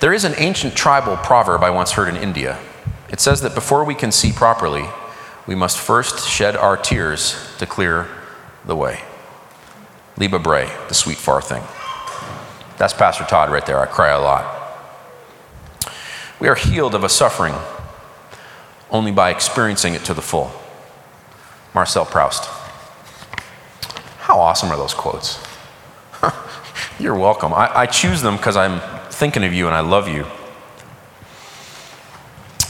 There 0.00 0.12
is 0.12 0.24
an 0.24 0.34
ancient 0.36 0.74
tribal 0.74 1.16
proverb 1.16 1.62
I 1.62 1.70
once 1.70 1.92
heard 1.92 2.08
in 2.08 2.16
India. 2.16 2.58
It 3.08 3.20
says 3.20 3.40
that 3.42 3.54
before 3.54 3.84
we 3.84 3.94
can 3.94 4.10
see 4.10 4.32
properly, 4.32 4.86
we 5.46 5.54
must 5.54 5.78
first 5.78 6.28
shed 6.28 6.56
our 6.56 6.76
tears 6.76 7.36
to 7.58 7.66
clear 7.66 8.08
the 8.64 8.74
way. 8.74 9.02
Libba 10.16 10.42
Bray, 10.42 10.68
the 10.88 10.94
sweet 10.94 11.16
far 11.16 11.40
thing. 11.40 11.62
That's 12.80 12.94
Pastor 12.94 13.24
Todd 13.24 13.50
right 13.50 13.66
there. 13.66 13.78
I 13.78 13.84
cry 13.84 14.08
a 14.08 14.18
lot. 14.18 14.56
We 16.40 16.48
are 16.48 16.54
healed 16.54 16.94
of 16.94 17.04
a 17.04 17.10
suffering 17.10 17.54
only 18.90 19.12
by 19.12 19.28
experiencing 19.28 19.92
it 19.92 20.02
to 20.06 20.14
the 20.14 20.22
full. 20.22 20.50
Marcel 21.74 22.06
Proust. 22.06 22.46
How 24.20 24.40
awesome 24.40 24.70
are 24.70 24.78
those 24.78 24.94
quotes? 24.94 25.38
You're 26.98 27.18
welcome. 27.18 27.52
I, 27.52 27.80
I 27.80 27.84
choose 27.84 28.22
them 28.22 28.38
because 28.38 28.56
I'm 28.56 28.80
thinking 29.10 29.44
of 29.44 29.52
you 29.52 29.66
and 29.66 29.76
I 29.76 29.80
love 29.80 30.08
you. 30.08 30.24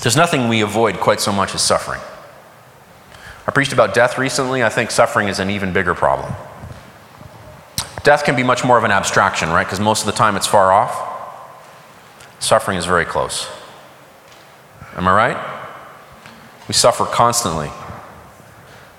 There's 0.02 0.16
nothing 0.16 0.48
we 0.48 0.60
avoid 0.62 0.96
quite 0.96 1.20
so 1.20 1.30
much 1.30 1.54
as 1.54 1.62
suffering. 1.62 2.00
I 3.46 3.52
preached 3.52 3.72
about 3.72 3.94
death 3.94 4.18
recently. 4.18 4.64
I 4.64 4.70
think 4.70 4.90
suffering 4.90 5.28
is 5.28 5.38
an 5.38 5.50
even 5.50 5.72
bigger 5.72 5.94
problem. 5.94 6.34
Death 8.02 8.24
can 8.24 8.34
be 8.34 8.42
much 8.42 8.64
more 8.64 8.78
of 8.78 8.84
an 8.84 8.90
abstraction, 8.90 9.50
right? 9.50 9.66
Because 9.66 9.80
most 9.80 10.00
of 10.00 10.06
the 10.06 10.12
time 10.12 10.36
it's 10.36 10.46
far 10.46 10.72
off. 10.72 11.08
Suffering 12.38 12.78
is 12.78 12.86
very 12.86 13.04
close. 13.04 13.48
Am 14.94 15.06
I 15.06 15.14
right? 15.14 15.60
We 16.66 16.74
suffer 16.74 17.04
constantly. 17.04 17.70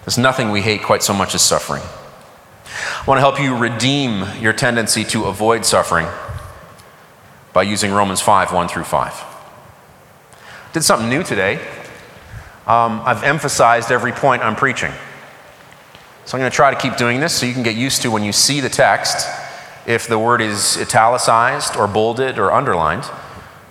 There's 0.06 0.18
nothing 0.18 0.52
we 0.52 0.62
hate 0.62 0.84
quite 0.84 1.04
so 1.04 1.14
much 1.14 1.34
as 1.34 1.42
suffering. 1.42 1.82
I 1.82 3.04
want 3.08 3.18
to 3.18 3.22
help 3.22 3.40
you 3.40 3.58
redeem 3.58 4.26
your 4.40 4.54
tendency 4.54 5.04
to 5.06 5.26
avoid 5.26 5.66
suffering 5.66 6.08
by 7.54 7.64
using 7.64 7.92
Romans 7.92 8.22
5 8.22 8.54
1 8.54 8.68
through 8.68 8.84
5. 8.84 9.24
Did 10.74 10.84
something 10.84 11.10
new 11.10 11.24
today. 11.24 11.56
Um, 12.68 13.02
I've 13.04 13.24
emphasized 13.24 13.92
every 13.92 14.12
point 14.12 14.44
I'm 14.44 14.56
preaching. 14.56 14.92
So 16.32 16.38
I'm 16.38 16.44
going 16.44 16.52
to 16.52 16.56
try 16.56 16.74
to 16.74 16.80
keep 16.80 16.96
doing 16.96 17.20
this 17.20 17.38
so 17.38 17.46
you 17.46 17.52
can 17.52 17.62
get 17.62 17.76
used 17.76 18.04
to 18.04 18.10
when 18.10 18.24
you 18.24 18.32
see 18.32 18.62
the 18.62 18.70
text, 18.70 19.28
if 19.86 20.08
the 20.08 20.18
word 20.18 20.40
is 20.40 20.78
italicized 20.78 21.76
or 21.76 21.90
bolded 21.90 22.40
or 22.40 22.54
underlined, 22.54 23.04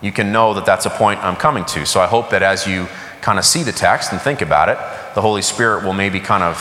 you 0.03 0.13
can 0.13 0.31
know 0.31 0.53
that 0.53 0.67
that's 0.67 0.85
a 0.85 0.91
point 0.91 1.25
I'm 1.25 1.37
coming 1.37 1.65
to. 1.65 1.87
So 1.87 2.03
I 2.03 2.07
hope 2.07 2.29
that 2.29 2.43
as 2.43 2.67
you 2.67 2.87
kind 3.23 3.39
of 3.39 3.47
see 3.47 3.63
the 3.63 3.73
text 3.73 4.13
and 4.13 4.21
think 4.21 4.43
about 4.43 4.69
it, 4.69 4.77
the 5.15 5.23
Holy 5.23 5.41
Spirit 5.41 5.85
will 5.87 5.95
maybe 5.95 6.21
kind 6.21 6.43
of 6.43 6.59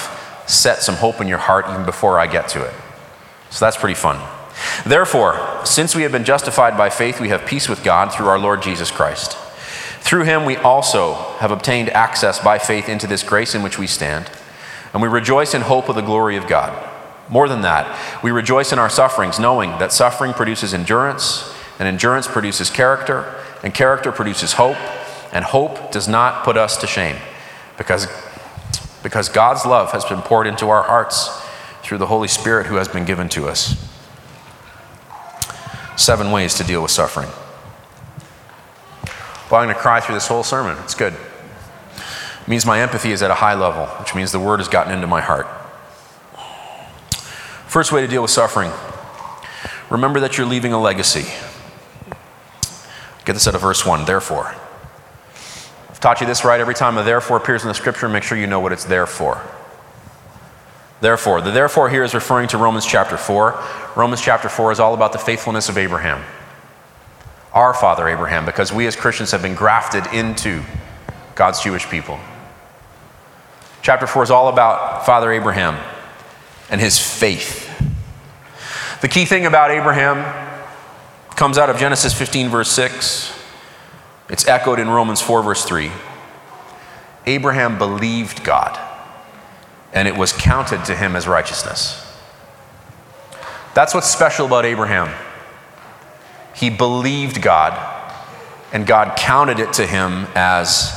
set 0.47 0.81
some 0.81 0.95
hope 0.95 1.19
in 1.19 1.27
your 1.27 1.37
heart 1.37 1.65
even 1.69 1.85
before 1.85 2.17
I 2.17 2.27
get 2.27 2.47
to 2.47 2.63
it. 2.63 2.73
So 3.49 3.65
that's 3.65 3.75
pretty 3.75 3.95
fun. 3.95 4.25
Therefore, 4.85 5.65
since 5.65 5.95
we 5.95 6.03
have 6.03 6.13
been 6.13 6.23
justified 6.23 6.77
by 6.77 6.89
faith, 6.89 7.19
we 7.19 7.27
have 7.27 7.45
peace 7.45 7.67
with 7.67 7.83
God 7.83 8.13
through 8.13 8.29
our 8.29 8.39
Lord 8.39 8.61
Jesus 8.61 8.89
Christ. 8.89 9.33
Through 9.99 10.23
him, 10.23 10.45
we 10.45 10.55
also 10.55 11.15
have 11.39 11.51
obtained 11.51 11.89
access 11.89 12.41
by 12.41 12.57
faith 12.57 12.87
into 12.87 13.05
this 13.05 13.21
grace 13.21 13.53
in 13.53 13.63
which 13.63 13.77
we 13.77 13.85
stand, 13.85 14.31
and 14.93 15.01
we 15.01 15.07
rejoice 15.07 15.53
in 15.53 15.61
hope 15.61 15.89
of 15.89 15.95
the 15.95 16.01
glory 16.01 16.37
of 16.37 16.47
God. 16.47 16.87
More 17.29 17.47
than 17.47 17.61
that, 17.61 18.23
we 18.23 18.31
rejoice 18.31 18.71
in 18.71 18.79
our 18.79 18.89
sufferings, 18.89 19.39
knowing 19.39 19.71
that 19.79 19.91
suffering 19.91 20.33
produces 20.33 20.73
endurance, 20.73 21.53
and 21.77 21.87
endurance 21.87 22.27
produces 22.27 22.69
character, 22.69 23.35
and 23.63 23.73
character 23.73 24.11
produces 24.11 24.53
hope, 24.53 24.77
and 25.31 25.45
hope 25.45 25.91
does 25.91 26.07
not 26.07 26.43
put 26.43 26.57
us 26.57 26.75
to 26.77 26.87
shame, 26.87 27.17
because, 27.77 28.07
because 29.03 29.29
God's 29.29 29.65
love 29.65 29.91
has 29.91 30.03
been 30.05 30.21
poured 30.21 30.47
into 30.47 30.69
our 30.69 30.83
hearts 30.83 31.29
through 31.83 31.99
the 31.99 32.07
Holy 32.07 32.27
Spirit 32.27 32.65
who 32.65 32.75
has 32.75 32.87
been 32.87 33.05
given 33.05 33.29
to 33.29 33.47
us. 33.47 33.75
Seven 35.95 36.31
ways 36.31 36.55
to 36.55 36.63
deal 36.63 36.81
with 36.81 36.91
suffering. 36.91 37.29
Well, 39.51 39.61
I'm 39.61 39.65
going 39.65 39.75
to 39.75 39.81
cry 39.81 39.99
through 39.99 40.15
this 40.15 40.27
whole 40.27 40.43
sermon. 40.43 40.77
It's 40.83 40.95
good. 40.95 41.13
It 42.49 42.53
means 42.53 42.65
my 42.65 42.81
empathy 42.81 43.11
is 43.11 43.21
at 43.21 43.29
a 43.29 43.35
high 43.35 43.53
level, 43.53 43.85
which 43.99 44.15
means 44.15 44.31
the 44.31 44.39
word 44.39 44.59
has 44.59 44.67
gotten 44.67 44.91
into 44.91 45.05
my 45.05 45.21
heart. 45.21 45.45
First 47.67 47.91
way 47.91 48.01
to 48.01 48.07
deal 48.07 48.23
with 48.23 48.31
suffering 48.31 48.71
remember 49.91 50.19
that 50.21 50.35
you're 50.35 50.47
leaving 50.47 50.73
a 50.73 50.81
legacy. 50.81 51.31
Get 53.23 53.33
this 53.33 53.47
out 53.47 53.53
of 53.53 53.61
verse 53.61 53.85
1, 53.85 54.05
therefore. 54.05 54.55
I've 55.89 55.99
taught 55.99 56.21
you 56.21 56.25
this 56.25 56.43
right 56.43 56.59
every 56.59 56.73
time 56.73 56.97
a 56.97 57.03
therefore 57.03 57.37
appears 57.37 57.61
in 57.61 57.67
the 57.67 57.75
scripture, 57.75 58.09
make 58.09 58.23
sure 58.23 58.35
you 58.35 58.47
know 58.47 58.59
what 58.59 58.71
it's 58.71 58.85
there 58.85 59.05
for. 59.05 59.39
Therefore, 61.01 61.41
the 61.41 61.51
therefore 61.51 61.87
here 61.87 62.03
is 62.03 62.15
referring 62.15 62.47
to 62.47 62.57
Romans 62.57 62.87
chapter 62.87 63.15
4. 63.15 63.63
Romans 63.95 64.21
chapter 64.21 64.49
4 64.49 64.71
is 64.71 64.79
all 64.79 64.95
about 64.95 65.13
the 65.13 65.19
faithfulness 65.19 65.69
of 65.69 65.77
Abraham, 65.77 66.23
our 67.53 67.75
father 67.75 68.07
Abraham, 68.07 68.43
because 68.43 68.73
we 68.73 68.87
as 68.87 68.95
Christians 68.95 69.29
have 69.29 69.43
been 69.43 69.53
grafted 69.53 70.07
into 70.07 70.63
God's 71.35 71.61
Jewish 71.61 71.87
people. 71.87 72.19
Chapter 73.81 74.07
4 74.07 74.23
is 74.23 74.31
all 74.31 74.49
about 74.49 75.05
Father 75.05 75.31
Abraham 75.31 75.77
and 76.69 76.81
his 76.81 76.99
faith. 76.99 77.67
The 79.01 79.07
key 79.07 79.25
thing 79.25 79.45
about 79.45 79.71
Abraham 79.71 80.17
comes 81.35 81.57
out 81.57 81.69
of 81.69 81.77
Genesis 81.77 82.13
15, 82.13 82.49
verse 82.49 82.69
6. 82.71 83.33
It's 84.29 84.47
echoed 84.47 84.79
in 84.79 84.89
Romans 84.89 85.21
4, 85.21 85.41
verse 85.41 85.63
3. 85.63 85.89
Abraham 87.25 87.77
believed 87.77 88.43
God, 88.43 88.77
and 89.93 90.07
it 90.07 90.17
was 90.17 90.33
counted 90.33 90.83
to 90.85 90.95
him 90.95 91.15
as 91.15 91.27
righteousness. 91.27 92.05
That's 93.73 93.93
what's 93.93 94.09
special 94.09 94.47
about 94.47 94.65
Abraham. 94.65 95.09
He 96.53 96.69
believed 96.69 97.41
God, 97.41 97.73
and 98.73 98.85
God 98.85 99.17
counted 99.17 99.59
it 99.59 99.71
to 99.73 99.87
him 99.87 100.27
as 100.35 100.91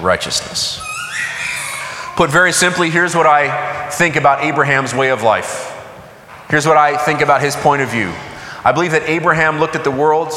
righteousness. 0.00 0.80
Put 2.22 2.30
very 2.30 2.52
simply, 2.52 2.88
here's 2.88 3.16
what 3.16 3.26
I 3.26 3.90
think 3.90 4.14
about 4.14 4.44
Abraham's 4.44 4.94
way 4.94 5.10
of 5.10 5.24
life. 5.24 5.76
Here's 6.48 6.64
what 6.64 6.76
I 6.76 6.96
think 6.96 7.20
about 7.20 7.40
his 7.40 7.56
point 7.56 7.82
of 7.82 7.88
view. 7.88 8.12
I 8.64 8.70
believe 8.70 8.92
that 8.92 9.08
Abraham 9.08 9.58
looked 9.58 9.74
at 9.74 9.82
the 9.82 9.90
world 9.90 10.32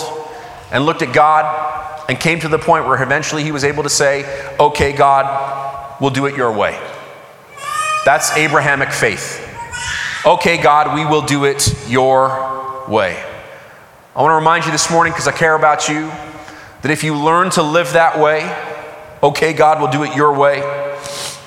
and 0.71 0.83
looked 0.83 1.03
at 1.03 1.13
God 1.13 2.09
and 2.09 2.19
came 2.19 2.39
to 2.39 2.47
the 2.47 2.57
point 2.57 2.87
where 2.87 2.99
eventually 3.03 3.43
he 3.43 3.51
was 3.51 3.63
able 3.63 3.83
to 3.83 3.89
say, 3.89 4.25
Okay, 4.59 4.93
God, 4.93 6.01
we'll 6.01 6.09
do 6.09 6.25
it 6.25 6.35
your 6.35 6.51
way. 6.51 6.71
That's 8.03 8.35
Abrahamic 8.35 8.89
faith. 8.89 9.47
Okay, 10.25 10.59
God, 10.59 10.95
we 10.95 11.05
will 11.05 11.21
do 11.21 11.45
it 11.45 11.71
your 11.87 12.83
way. 12.89 13.23
I 14.15 14.23
want 14.23 14.31
to 14.31 14.35
remind 14.37 14.65
you 14.65 14.71
this 14.71 14.89
morning, 14.89 15.13
because 15.13 15.27
I 15.27 15.33
care 15.33 15.53
about 15.53 15.87
you, 15.87 16.07
that 16.81 16.89
if 16.89 17.03
you 17.03 17.15
learn 17.15 17.51
to 17.51 17.61
live 17.61 17.93
that 17.93 18.17
way, 18.17 18.41
okay, 19.21 19.53
God 19.53 19.79
we'll 19.79 19.91
do 19.91 20.01
it 20.01 20.15
your 20.15 20.33
way, 20.33 20.84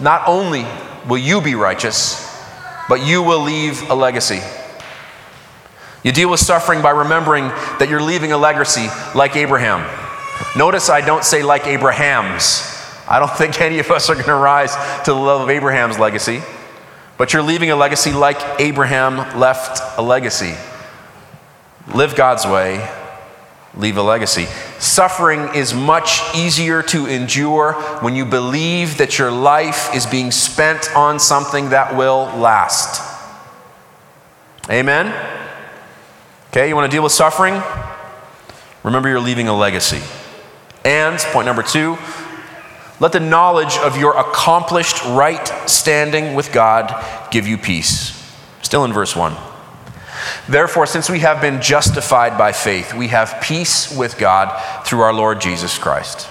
not 0.00 0.26
only 0.26 0.66
will 1.08 1.18
you 1.18 1.40
be 1.40 1.54
righteous, 1.54 2.24
but 2.88 3.04
you 3.04 3.22
will 3.22 3.40
leave 3.40 3.90
a 3.90 3.94
legacy. 3.94 4.40
You 6.02 6.12
deal 6.12 6.30
with 6.30 6.40
suffering 6.40 6.80
by 6.80 6.90
remembering 6.90 7.48
that 7.78 7.88
you're 7.90 8.02
leaving 8.02 8.32
a 8.32 8.38
legacy 8.38 8.88
like 9.14 9.36
Abraham. 9.36 9.80
Notice 10.56 10.88
I 10.88 11.00
don't 11.00 11.24
say 11.24 11.42
like 11.42 11.66
Abraham's. 11.66 12.62
I 13.08 13.18
don't 13.18 13.32
think 13.32 13.60
any 13.60 13.78
of 13.78 13.90
us 13.90 14.08
are 14.08 14.14
going 14.14 14.26
to 14.26 14.34
rise 14.34 14.74
to 15.04 15.12
the 15.12 15.18
level 15.18 15.42
of 15.42 15.50
Abraham's 15.50 15.98
legacy. 15.98 16.42
But 17.16 17.32
you're 17.32 17.42
leaving 17.42 17.70
a 17.70 17.76
legacy 17.76 18.12
like 18.12 18.60
Abraham 18.60 19.16
left 19.38 19.98
a 19.98 20.02
legacy. 20.02 20.54
Live 21.92 22.14
God's 22.14 22.46
way, 22.46 22.88
leave 23.74 23.96
a 23.96 24.02
legacy. 24.02 24.46
Suffering 24.78 25.54
is 25.54 25.75
much 25.75 26.20
easier 26.37 26.82
to 26.85 27.06
endure 27.06 27.73
when 28.00 28.14
you 28.14 28.25
believe 28.25 28.99
that 28.99 29.18
your 29.18 29.30
life 29.30 29.94
is 29.94 30.06
being 30.06 30.30
spent 30.30 30.94
on 30.94 31.18
something 31.18 31.70
that 31.70 31.97
will 31.97 32.26
last. 32.38 33.02
Amen? 34.70 35.06
Okay, 36.50 36.68
you 36.68 36.76
want 36.76 36.90
to 36.90 36.94
deal 36.94 37.02
with 37.02 37.12
suffering? 37.12 37.61
Remember, 38.85 39.08
you're 39.08 39.20
leaving 39.20 39.49
a 39.49 39.56
legacy. 39.56 40.00
And, 40.85 41.18
point 41.18 41.47
number 41.47 41.62
two, 41.62 41.99
let 43.00 43.12
the 43.12 43.20
knowledge 43.20 43.76
of 43.78 43.97
your 43.97 44.16
accomplished 44.16 45.04
right 45.04 45.47
standing 45.68 46.35
with 46.35 46.52
God 46.52 47.04
give 47.30 47.47
you 47.47 47.58
peace. 47.58 48.14
Still 48.62 48.85
in 48.85 48.92
verse 48.92 49.16
1. 49.16 49.37
Therefore, 50.47 50.87
since 50.87 51.09
we 51.11 51.21
have 51.21 51.40
been 51.40 51.61
justified 51.61 52.37
by 52.37 52.52
faith, 52.52 52.95
we 52.95 53.09
have 53.09 53.40
peace 53.42 53.97
with 53.97 54.18
God 54.18 54.85
through 54.87 55.00
our 55.00 55.12
Lord 55.12 55.40
Jesus 55.40 55.78
Christ. 55.78 56.28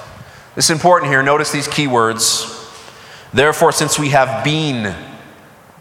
Is 0.55 0.69
important 0.71 1.11
here. 1.11 1.21
Notice 1.21 1.51
these 1.51 1.67
key 1.67 1.87
words. 1.87 2.53
Therefore, 3.31 3.71
since 3.71 3.99
we 3.99 4.09
have 4.09 4.43
been 4.43 4.95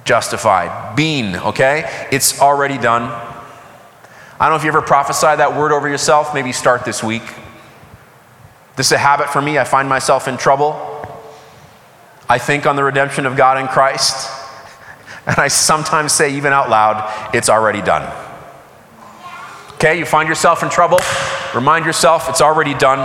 justified, 0.04 0.94
been, 0.96 1.36
okay? 1.36 2.08
It's 2.12 2.40
already 2.40 2.76
done. 2.76 3.02
I 3.02 4.38
don't 4.40 4.50
know 4.50 4.56
if 4.56 4.64
you 4.64 4.68
ever 4.68 4.82
prophesy 4.82 5.34
that 5.34 5.56
word 5.56 5.72
over 5.72 5.88
yourself. 5.88 6.34
Maybe 6.34 6.52
start 6.52 6.84
this 6.84 7.02
week. 7.02 7.22
This 8.76 8.88
is 8.88 8.92
a 8.92 8.98
habit 8.98 9.30
for 9.30 9.40
me. 9.40 9.58
I 9.58 9.64
find 9.64 9.88
myself 9.88 10.28
in 10.28 10.36
trouble. 10.36 10.74
I 12.28 12.36
think 12.38 12.66
on 12.66 12.76
the 12.76 12.84
redemption 12.84 13.24
of 13.24 13.36
God 13.36 13.58
in 13.58 13.68
Christ. 13.68 14.30
And 15.26 15.36
I 15.38 15.48
sometimes 15.48 16.12
say, 16.12 16.36
even 16.36 16.52
out 16.52 16.70
loud, 16.70 17.34
it's 17.34 17.48
already 17.48 17.82
done. 17.82 18.12
Okay, 19.74 19.98
you 19.98 20.06
find 20.06 20.28
yourself 20.28 20.62
in 20.62 20.70
trouble. 20.70 21.00
Remind 21.54 21.84
yourself, 21.84 22.28
it's 22.28 22.40
already 22.40 22.74
done. 22.74 23.00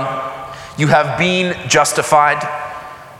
You 0.77 0.87
have 0.87 1.17
been 1.17 1.55
justified. 1.67 2.47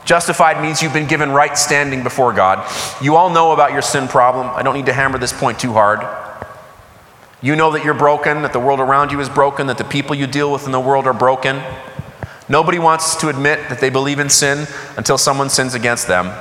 Justified 0.05 0.62
means 0.62 0.81
you've 0.81 0.93
been 0.93 1.08
given 1.08 1.31
right 1.31 1.58
standing 1.58 2.03
before 2.03 2.31
God. 2.34 2.65
You 3.01 3.15
all 3.15 3.29
know 3.29 3.51
about 3.51 3.74
your 3.74 3.81
sin 3.81 4.08
problem. 4.08 4.48
I 4.48 4.63
don't 4.63 4.75
need 4.75 4.86
to 4.86 4.93
hammer 4.93 5.17
this 5.17 5.34
point 5.34 5.60
too 5.60 5.74
hard. 5.74 6.08
You 7.41 7.55
know 7.55 7.72
that 7.72 7.84
you're 7.84 7.93
broken, 7.93 8.43
that 8.43 8.53
the 8.53 8.60
world 8.60 8.79
around 8.79 9.12
you 9.12 9.20
is 9.20 9.29
broken, 9.29 9.67
that 9.67 9.77
the 9.77 9.84
people 9.84 10.15
you 10.15 10.27
deal 10.27 10.51
with 10.51 10.65
in 10.65 10.72
the 10.72 10.79
world 10.79 11.08
are 11.08 11.13
broken. 11.13 11.62
Nobody 12.48 12.79
wants 12.79 13.15
to 13.17 13.29
admit 13.29 13.70
that 13.70 13.79
they 13.79 13.89
believe 13.89 14.20
in 14.20 14.29
sin 14.29 14.67
until 14.96 15.17
someone 15.17 15.50
sins 15.50 15.74
against 15.74 16.08
them. 16.08 16.31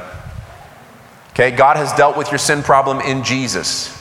Okay, 1.41 1.57
God 1.57 1.79
has 1.79 1.91
dealt 1.95 2.19
with 2.19 2.31
your 2.31 2.37
sin 2.37 2.63
problem 2.63 3.01
in 3.01 3.25
Jesus. 3.25 3.99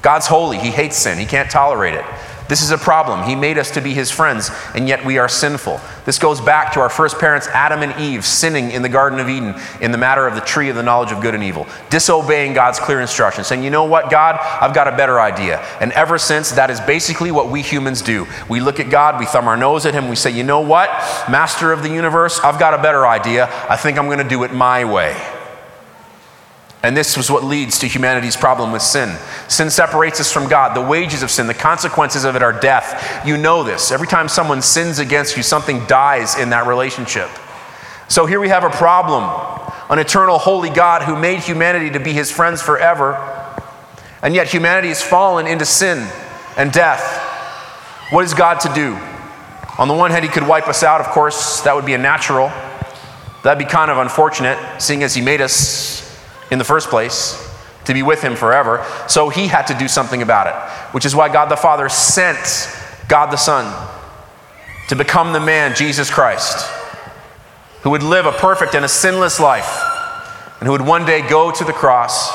God's 0.00 0.26
holy, 0.26 0.56
He 0.56 0.70
hates 0.70 0.96
sin, 0.96 1.18
He 1.18 1.26
can't 1.26 1.50
tolerate 1.50 1.92
it. 1.92 2.04
This 2.48 2.62
is 2.62 2.70
a 2.70 2.78
problem. 2.78 3.24
He 3.24 3.34
made 3.34 3.58
us 3.58 3.72
to 3.72 3.82
be 3.82 3.92
his 3.92 4.10
friends, 4.10 4.50
and 4.74 4.88
yet 4.88 5.04
we 5.04 5.18
are 5.18 5.28
sinful. 5.28 5.82
This 6.06 6.18
goes 6.18 6.40
back 6.40 6.72
to 6.72 6.80
our 6.80 6.88
first 6.88 7.18
parents, 7.18 7.46
Adam 7.48 7.82
and 7.82 8.00
Eve, 8.00 8.24
sinning 8.24 8.70
in 8.70 8.80
the 8.80 8.88
Garden 8.88 9.20
of 9.20 9.28
Eden 9.28 9.54
in 9.82 9.92
the 9.92 9.98
matter 9.98 10.26
of 10.26 10.34
the 10.34 10.40
tree 10.40 10.70
of 10.70 10.76
the 10.76 10.82
knowledge 10.82 11.12
of 11.12 11.20
good 11.20 11.34
and 11.34 11.44
evil, 11.44 11.66
disobeying 11.90 12.54
God's 12.54 12.80
clear 12.80 13.02
instructions, 13.02 13.48
saying, 13.48 13.62
You 13.62 13.68
know 13.68 13.84
what, 13.84 14.10
God, 14.10 14.38
I've 14.40 14.74
got 14.74 14.88
a 14.88 14.96
better 14.96 15.20
idea. 15.20 15.58
And 15.78 15.92
ever 15.92 16.16
since, 16.16 16.52
that 16.52 16.70
is 16.70 16.80
basically 16.80 17.30
what 17.30 17.50
we 17.50 17.60
humans 17.60 18.00
do. 18.00 18.26
We 18.48 18.60
look 18.60 18.80
at 18.80 18.88
God, 18.88 19.20
we 19.20 19.26
thumb 19.26 19.46
our 19.46 19.58
nose 19.58 19.84
at 19.84 19.92
him, 19.92 20.08
we 20.08 20.16
say, 20.16 20.30
You 20.30 20.42
know 20.42 20.60
what, 20.60 20.88
Master 21.30 21.70
of 21.70 21.82
the 21.82 21.90
universe, 21.90 22.40
I've 22.40 22.58
got 22.58 22.72
a 22.72 22.80
better 22.80 23.06
idea. 23.06 23.50
I 23.68 23.76
think 23.76 23.98
I'm 23.98 24.06
going 24.06 24.20
to 24.20 24.24
do 24.28 24.42
it 24.44 24.54
my 24.54 24.86
way. 24.86 25.37
And 26.82 26.96
this 26.96 27.16
was 27.16 27.30
what 27.30 27.42
leads 27.42 27.80
to 27.80 27.88
humanity's 27.88 28.36
problem 28.36 28.70
with 28.70 28.82
sin. 28.82 29.16
Sin 29.48 29.68
separates 29.68 30.20
us 30.20 30.32
from 30.32 30.48
God. 30.48 30.76
The 30.76 30.80
wages 30.80 31.22
of 31.22 31.30
sin, 31.30 31.48
the 31.48 31.54
consequences 31.54 32.24
of 32.24 32.36
it 32.36 32.42
are 32.42 32.52
death. 32.52 33.26
You 33.26 33.36
know 33.36 33.64
this. 33.64 33.90
Every 33.90 34.06
time 34.06 34.28
someone 34.28 34.62
sins 34.62 35.00
against 35.00 35.36
you, 35.36 35.42
something 35.42 35.84
dies 35.86 36.38
in 36.38 36.50
that 36.50 36.66
relationship. 36.66 37.28
So 38.06 38.26
here 38.26 38.40
we 38.40 38.48
have 38.48 38.64
a 38.64 38.70
problem 38.70 39.24
an 39.90 39.98
eternal, 39.98 40.38
holy 40.38 40.68
God 40.68 41.02
who 41.02 41.16
made 41.16 41.38
humanity 41.40 41.90
to 41.90 42.00
be 42.00 42.12
his 42.12 42.30
friends 42.30 42.60
forever. 42.60 43.14
And 44.22 44.34
yet 44.34 44.48
humanity 44.48 44.88
has 44.88 45.02
fallen 45.02 45.46
into 45.46 45.64
sin 45.64 46.06
and 46.56 46.70
death. 46.72 47.02
What 48.10 48.24
is 48.24 48.34
God 48.34 48.60
to 48.60 48.74
do? 48.74 48.98
On 49.78 49.88
the 49.88 49.94
one 49.94 50.10
hand, 50.10 50.24
he 50.24 50.30
could 50.30 50.46
wipe 50.46 50.68
us 50.68 50.82
out, 50.82 51.00
of 51.00 51.06
course, 51.06 51.62
that 51.62 51.74
would 51.74 51.86
be 51.86 51.94
a 51.94 51.98
natural. 51.98 52.48
That'd 53.44 53.64
be 53.64 53.70
kind 53.70 53.90
of 53.90 53.98
unfortunate, 53.98 54.58
seeing 54.82 55.02
as 55.02 55.14
he 55.14 55.22
made 55.22 55.40
us 55.40 55.97
in 56.50 56.58
the 56.58 56.64
first 56.64 56.88
place 56.88 57.44
to 57.84 57.94
be 57.94 58.02
with 58.02 58.22
him 58.22 58.36
forever. 58.36 58.84
So 59.08 59.30
he 59.30 59.46
had 59.46 59.66
to 59.68 59.74
do 59.74 59.88
something 59.88 60.22
about 60.22 60.46
it, 60.46 60.54
which 60.92 61.06
is 61.06 61.16
why 61.16 61.32
God 61.32 61.46
the 61.46 61.56
Father 61.56 61.88
sent 61.88 62.68
God 63.08 63.30
the 63.30 63.36
Son 63.36 63.64
to 64.88 64.96
become 64.96 65.32
the 65.32 65.40
man, 65.40 65.74
Jesus 65.74 66.10
Christ, 66.10 66.66
who 67.82 67.90
would 67.90 68.02
live 68.02 68.26
a 68.26 68.32
perfect 68.32 68.74
and 68.74 68.84
a 68.84 68.88
sinless 68.88 69.40
life, 69.40 69.82
and 70.60 70.66
who 70.66 70.72
would 70.72 70.82
one 70.82 71.06
day 71.06 71.26
go 71.26 71.50
to 71.50 71.64
the 71.64 71.72
cross 71.72 72.30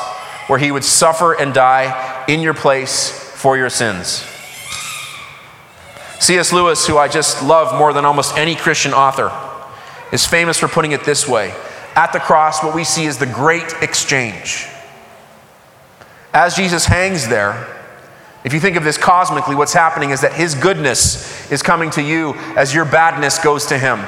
where 0.47 0.59
he 0.59 0.71
would 0.71 0.83
suffer 0.83 1.33
and 1.33 1.53
die 1.53 2.25
in 2.27 2.41
your 2.41 2.53
place 2.53 3.11
for 3.11 3.57
your 3.57 3.69
sins. 3.69 4.25
C.S. 6.19 6.53
Lewis, 6.53 6.87
who 6.87 6.97
I 6.97 7.07
just 7.07 7.43
love 7.43 7.77
more 7.77 7.91
than 7.91 8.05
almost 8.05 8.37
any 8.37 8.55
Christian 8.55 8.93
author, 8.93 9.31
is 10.11 10.25
famous 10.25 10.57
for 10.57 10.67
putting 10.67 10.93
it 10.93 11.03
this 11.03 11.27
way 11.27 11.53
at 11.95 12.13
the 12.13 12.19
cross, 12.19 12.63
what 12.63 12.75
we 12.75 12.83
see 12.83 13.05
is 13.05 13.17
the 13.17 13.25
great 13.25 13.73
exchange. 13.81 14.67
As 16.33 16.55
Jesus 16.55 16.85
hangs 16.85 17.27
there, 17.27 17.67
if 18.43 18.53
you 18.53 18.59
think 18.59 18.75
of 18.75 18.83
this 18.83 18.97
cosmically, 18.97 19.55
what's 19.55 19.73
happening 19.73 20.09
is 20.09 20.21
that 20.21 20.33
his 20.33 20.55
goodness 20.55 21.49
is 21.51 21.61
coming 21.61 21.89
to 21.91 22.01
you 22.01 22.33
as 22.57 22.73
your 22.73 22.85
badness 22.85 23.39
goes 23.39 23.67
to 23.67 23.77
him. 23.77 24.03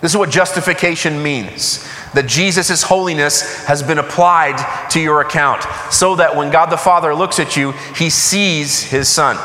This 0.00 0.12
is 0.12 0.16
what 0.16 0.30
justification 0.30 1.22
means 1.22 1.88
that 2.14 2.26
Jesus' 2.26 2.82
holiness 2.82 3.64
has 3.66 3.82
been 3.82 3.98
applied 3.98 4.88
to 4.90 5.00
your 5.00 5.20
account, 5.20 5.62
so 5.92 6.14
that 6.16 6.36
when 6.36 6.50
God 6.50 6.66
the 6.66 6.76
Father 6.76 7.14
looks 7.14 7.38
at 7.38 7.56
you, 7.56 7.72
he 7.96 8.10
sees 8.10 8.82
his 8.82 9.08
Son. 9.08 9.36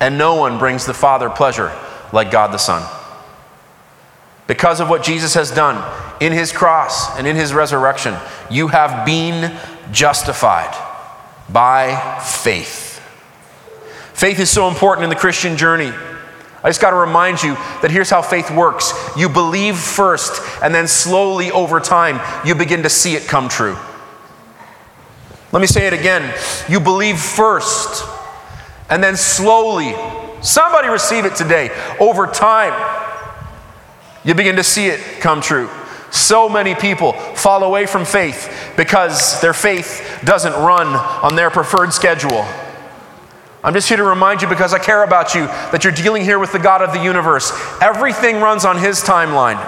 And 0.00 0.18
no 0.18 0.34
one 0.34 0.58
brings 0.58 0.86
the 0.86 0.94
Father 0.94 1.30
pleasure 1.30 1.72
like 2.12 2.30
God 2.30 2.52
the 2.52 2.58
Son. 2.58 2.82
Because 4.46 4.80
of 4.80 4.90
what 4.90 5.02
Jesus 5.02 5.34
has 5.34 5.50
done 5.50 5.82
in 6.20 6.32
his 6.32 6.52
cross 6.52 7.16
and 7.18 7.26
in 7.26 7.34
his 7.34 7.54
resurrection, 7.54 8.14
you 8.50 8.68
have 8.68 9.06
been 9.06 9.58
justified 9.90 10.74
by 11.48 12.20
faith. 12.20 13.00
Faith 14.12 14.38
is 14.38 14.50
so 14.50 14.68
important 14.68 15.04
in 15.04 15.10
the 15.10 15.16
Christian 15.16 15.56
journey. 15.56 15.92
I 16.62 16.68
just 16.68 16.80
got 16.80 16.90
to 16.90 16.96
remind 16.96 17.42
you 17.42 17.54
that 17.82 17.90
here's 17.90 18.08
how 18.08 18.22
faith 18.22 18.50
works 18.50 18.94
you 19.16 19.28
believe 19.28 19.76
first, 19.76 20.40
and 20.62 20.74
then 20.74 20.88
slowly 20.88 21.50
over 21.50 21.80
time, 21.80 22.20
you 22.46 22.54
begin 22.54 22.82
to 22.84 22.88
see 22.88 23.14
it 23.16 23.26
come 23.26 23.48
true. 23.48 23.76
Let 25.52 25.60
me 25.60 25.66
say 25.66 25.86
it 25.86 25.92
again. 25.92 26.34
You 26.68 26.80
believe 26.80 27.18
first, 27.18 28.04
and 28.88 29.02
then 29.02 29.16
slowly, 29.16 29.94
somebody 30.42 30.88
receive 30.88 31.24
it 31.24 31.34
today, 31.34 31.70
over 32.00 32.26
time, 32.26 32.72
you 34.24 34.34
begin 34.34 34.56
to 34.56 34.64
see 34.64 34.86
it 34.86 35.00
come 35.20 35.40
true. 35.40 35.68
So 36.10 36.48
many 36.48 36.74
people 36.74 37.12
fall 37.12 37.64
away 37.64 37.86
from 37.86 38.04
faith 38.04 38.72
because 38.76 39.40
their 39.40 39.52
faith 39.52 40.20
doesn't 40.24 40.52
run 40.52 40.86
on 40.86 41.34
their 41.34 41.50
preferred 41.50 41.92
schedule. 41.92 42.46
I'm 43.64 43.72
just 43.72 43.88
here 43.88 43.96
to 43.96 44.04
remind 44.04 44.42
you 44.42 44.48
because 44.48 44.72
I 44.72 44.78
care 44.78 45.02
about 45.02 45.34
you 45.34 45.46
that 45.46 45.84
you're 45.84 45.92
dealing 45.92 46.22
here 46.22 46.38
with 46.38 46.52
the 46.52 46.58
God 46.58 46.82
of 46.82 46.92
the 46.92 47.02
universe. 47.02 47.50
Everything 47.80 48.40
runs 48.40 48.64
on 48.64 48.78
His 48.78 49.00
timeline. 49.00 49.58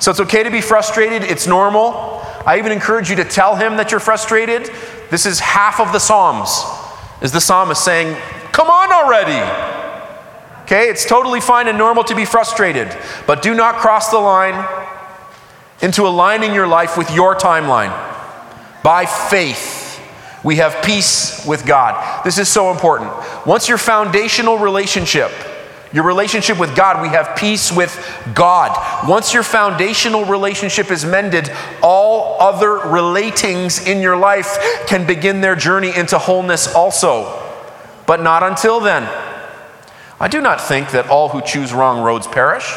So 0.00 0.10
it's 0.10 0.20
okay 0.20 0.42
to 0.42 0.50
be 0.50 0.60
frustrated, 0.60 1.22
it's 1.22 1.46
normal. 1.46 2.20
I 2.44 2.58
even 2.58 2.70
encourage 2.70 3.08
you 3.08 3.16
to 3.16 3.24
tell 3.24 3.56
Him 3.56 3.76
that 3.78 3.90
you're 3.90 4.00
frustrated. 4.00 4.70
This 5.10 5.24
is 5.24 5.40
half 5.40 5.80
of 5.80 5.92
the 5.92 5.98
Psalms, 5.98 6.64
is 7.22 7.32
the 7.32 7.40
psalmist 7.40 7.82
saying, 7.84 8.14
Come 8.52 8.68
on 8.68 8.92
already. 8.92 9.75
Okay, 10.66 10.88
it's 10.88 11.06
totally 11.06 11.40
fine 11.40 11.68
and 11.68 11.78
normal 11.78 12.02
to 12.02 12.16
be 12.16 12.24
frustrated, 12.24 12.88
but 13.24 13.40
do 13.40 13.54
not 13.54 13.76
cross 13.76 14.10
the 14.10 14.18
line 14.18 14.66
into 15.80 16.08
aligning 16.08 16.52
your 16.54 16.66
life 16.66 16.98
with 16.98 17.08
your 17.14 17.36
timeline. 17.36 17.92
By 18.82 19.06
faith, 19.06 20.00
we 20.42 20.56
have 20.56 20.82
peace 20.82 21.46
with 21.46 21.64
God. 21.64 22.24
This 22.24 22.38
is 22.38 22.48
so 22.48 22.72
important. 22.72 23.12
Once 23.46 23.68
your 23.68 23.78
foundational 23.78 24.58
relationship, 24.58 25.30
your 25.92 26.02
relationship 26.02 26.58
with 26.58 26.74
God, 26.74 27.00
we 27.00 27.10
have 27.10 27.36
peace 27.36 27.70
with 27.70 27.94
God. 28.34 29.08
Once 29.08 29.32
your 29.32 29.44
foundational 29.44 30.24
relationship 30.24 30.90
is 30.90 31.04
mended, 31.04 31.48
all 31.80 32.40
other 32.40 32.70
relatings 32.70 33.86
in 33.86 34.00
your 34.00 34.16
life 34.16 34.58
can 34.88 35.06
begin 35.06 35.42
their 35.42 35.54
journey 35.54 35.94
into 35.94 36.18
wholeness 36.18 36.74
also. 36.74 37.40
But 38.04 38.20
not 38.20 38.42
until 38.42 38.80
then. 38.80 39.08
I 40.18 40.28
do 40.28 40.40
not 40.40 40.60
think 40.60 40.92
that 40.92 41.08
all 41.08 41.28
who 41.28 41.42
choose 41.42 41.74
wrong 41.74 42.02
roads 42.02 42.26
perish, 42.26 42.74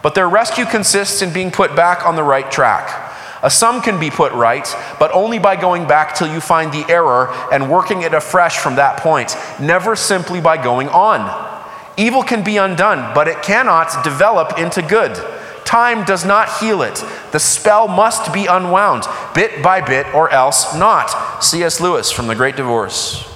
but 0.00 0.14
their 0.14 0.28
rescue 0.28 0.64
consists 0.64 1.20
in 1.20 1.32
being 1.32 1.50
put 1.50 1.74
back 1.74 2.06
on 2.06 2.14
the 2.14 2.22
right 2.22 2.50
track. 2.50 3.10
A 3.42 3.50
sum 3.50 3.82
can 3.82 3.98
be 3.98 4.10
put 4.10 4.32
right, 4.32 4.68
but 5.00 5.10
only 5.12 5.40
by 5.40 5.56
going 5.56 5.88
back 5.88 6.14
till 6.14 6.32
you 6.32 6.40
find 6.40 6.72
the 6.72 6.88
error 6.88 7.28
and 7.52 7.68
working 7.68 8.02
it 8.02 8.14
afresh 8.14 8.58
from 8.58 8.76
that 8.76 8.98
point, 8.98 9.36
never 9.60 9.96
simply 9.96 10.40
by 10.40 10.62
going 10.62 10.88
on. 10.88 11.50
Evil 11.96 12.22
can 12.22 12.44
be 12.44 12.56
undone, 12.56 13.12
but 13.14 13.26
it 13.26 13.42
cannot 13.42 14.04
develop 14.04 14.58
into 14.58 14.80
good. 14.82 15.16
Time 15.64 16.04
does 16.04 16.24
not 16.24 16.60
heal 16.60 16.82
it. 16.82 17.02
The 17.32 17.40
spell 17.40 17.88
must 17.88 18.32
be 18.32 18.46
unwound, 18.46 19.04
bit 19.34 19.62
by 19.62 19.80
bit, 19.80 20.06
or 20.14 20.30
else 20.30 20.76
not. 20.76 21.42
C.S. 21.42 21.80
Lewis 21.80 22.12
from 22.12 22.28
The 22.28 22.36
Great 22.36 22.56
Divorce. 22.56 23.31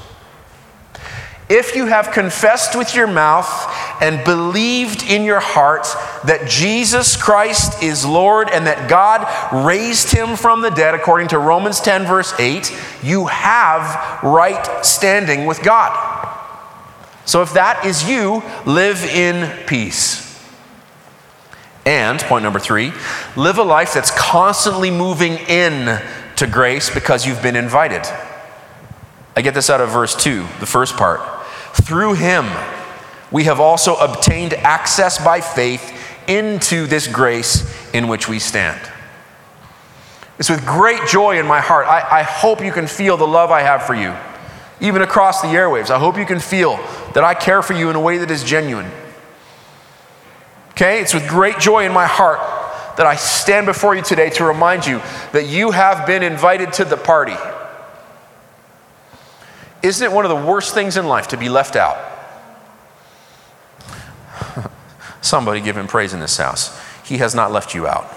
If 1.48 1.76
you 1.76 1.86
have 1.86 2.10
confessed 2.10 2.76
with 2.76 2.96
your 2.96 3.06
mouth 3.06 3.46
and 4.02 4.24
believed 4.24 5.04
in 5.04 5.22
your 5.22 5.38
heart 5.38 5.86
that 6.24 6.48
Jesus 6.48 7.16
Christ 7.16 7.84
is 7.84 8.04
Lord 8.04 8.50
and 8.50 8.66
that 8.66 8.90
God 8.90 9.64
raised 9.64 10.10
him 10.10 10.34
from 10.34 10.60
the 10.60 10.70
dead, 10.70 10.96
according 10.96 11.28
to 11.28 11.38
Romans 11.38 11.80
10, 11.80 12.04
verse 12.04 12.34
8, 12.40 12.76
you 13.00 13.26
have 13.26 14.24
right 14.24 14.84
standing 14.84 15.46
with 15.46 15.62
God. 15.62 16.16
So 17.26 17.42
if 17.42 17.52
that 17.52 17.84
is 17.84 18.08
you, 18.08 18.42
live 18.64 19.04
in 19.04 19.66
peace. 19.66 20.24
And, 21.84 22.18
point 22.18 22.42
number 22.42 22.58
three, 22.58 22.92
live 23.36 23.58
a 23.58 23.62
life 23.62 23.94
that's 23.94 24.10
constantly 24.10 24.90
moving 24.90 25.34
in 25.34 26.02
to 26.36 26.46
grace 26.48 26.92
because 26.92 27.24
you've 27.24 27.42
been 27.42 27.54
invited. 27.54 28.02
I 29.36 29.42
get 29.42 29.54
this 29.54 29.70
out 29.70 29.80
of 29.80 29.90
verse 29.90 30.16
2, 30.16 30.44
the 30.58 30.66
first 30.66 30.96
part. 30.96 31.35
Through 31.82 32.14
him, 32.14 32.46
we 33.30 33.44
have 33.44 33.60
also 33.60 33.96
obtained 33.96 34.54
access 34.54 35.22
by 35.22 35.40
faith 35.40 35.92
into 36.28 36.86
this 36.86 37.06
grace 37.06 37.64
in 37.92 38.08
which 38.08 38.28
we 38.28 38.38
stand. 38.38 38.80
It's 40.38 40.50
with 40.50 40.64
great 40.66 41.06
joy 41.06 41.38
in 41.38 41.46
my 41.46 41.60
heart. 41.60 41.86
I, 41.86 42.20
I, 42.20 42.22
hope 42.22 42.62
you 42.62 42.72
can 42.72 42.86
feel 42.86 43.16
the 43.16 43.26
love 43.26 43.50
I 43.50 43.62
have 43.62 43.84
for 43.84 43.94
you, 43.94 44.14
even 44.80 45.00
across 45.02 45.40
the 45.40 45.48
airwaves. 45.48 45.90
I 45.90 45.98
hope 45.98 46.18
you 46.18 46.26
can 46.26 46.40
feel 46.40 46.76
that 47.14 47.24
I 47.24 47.32
care 47.34 47.62
for 47.62 47.72
you 47.72 47.88
in 47.88 47.96
a 47.96 48.00
way 48.00 48.18
that 48.18 48.30
is 48.30 48.44
genuine. 48.44 48.90
Okay? 50.70 51.00
It's 51.00 51.14
with 51.14 51.26
great 51.26 51.58
joy 51.58 51.86
in 51.86 51.92
my 51.92 52.06
heart 52.06 52.40
that 52.98 53.06
I 53.06 53.16
stand 53.16 53.66
before 53.66 53.94
you 53.94 54.02
today 54.02 54.30
to 54.30 54.44
remind 54.44 54.86
you 54.86 55.00
that 55.32 55.46
you 55.46 55.70
have 55.70 56.06
been 56.06 56.22
invited 56.22 56.72
to 56.74 56.84
the 56.84 56.96
party. 56.96 57.36
Isn't 59.82 60.04
it 60.04 60.12
one 60.12 60.24
of 60.24 60.30
the 60.30 60.46
worst 60.46 60.74
things 60.74 60.96
in 60.96 61.06
life 61.06 61.28
to 61.28 61.36
be 61.36 61.48
left 61.48 61.76
out? 61.76 61.96
Somebody 65.20 65.60
give 65.60 65.76
him 65.76 65.86
praise 65.86 66.12
in 66.12 66.20
this 66.20 66.36
house. 66.36 66.80
He 67.04 67.18
has 67.18 67.34
not 67.34 67.52
left 67.52 67.74
you 67.74 67.86
out. 67.86 68.10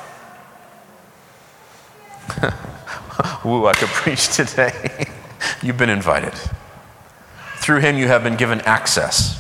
Ooh, 3.46 3.66
I 3.68 3.74
could 3.74 3.90
preach 3.90 4.36
today. 4.36 5.10
You've 5.62 5.78
been 5.78 5.90
invited. 5.90 6.34
Through 7.58 7.82
him, 7.82 7.98
you 7.98 8.08
have 8.08 8.24
been 8.24 8.38
given 8.38 8.62
access. 8.62 9.36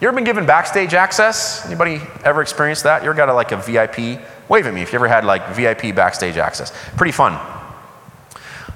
You 0.00 0.08
ever 0.08 0.14
been 0.14 0.24
given 0.24 0.44
backstage 0.44 0.92
access? 0.92 1.64
Anybody 1.64 2.02
ever 2.22 2.42
experienced 2.42 2.82
that? 2.82 3.02
You 3.02 3.08
ever 3.08 3.16
got 3.16 3.28
a, 3.28 3.34
like 3.34 3.52
a 3.52 3.56
VIP? 3.56 4.20
Wave 4.48 4.66
at 4.66 4.74
me 4.74 4.82
if 4.82 4.92
you 4.92 4.96
ever 4.96 5.08
had 5.08 5.24
like 5.24 5.48
VIP 5.50 5.94
backstage 5.94 6.36
access. 6.36 6.72
Pretty 6.96 7.12
fun. 7.12 7.40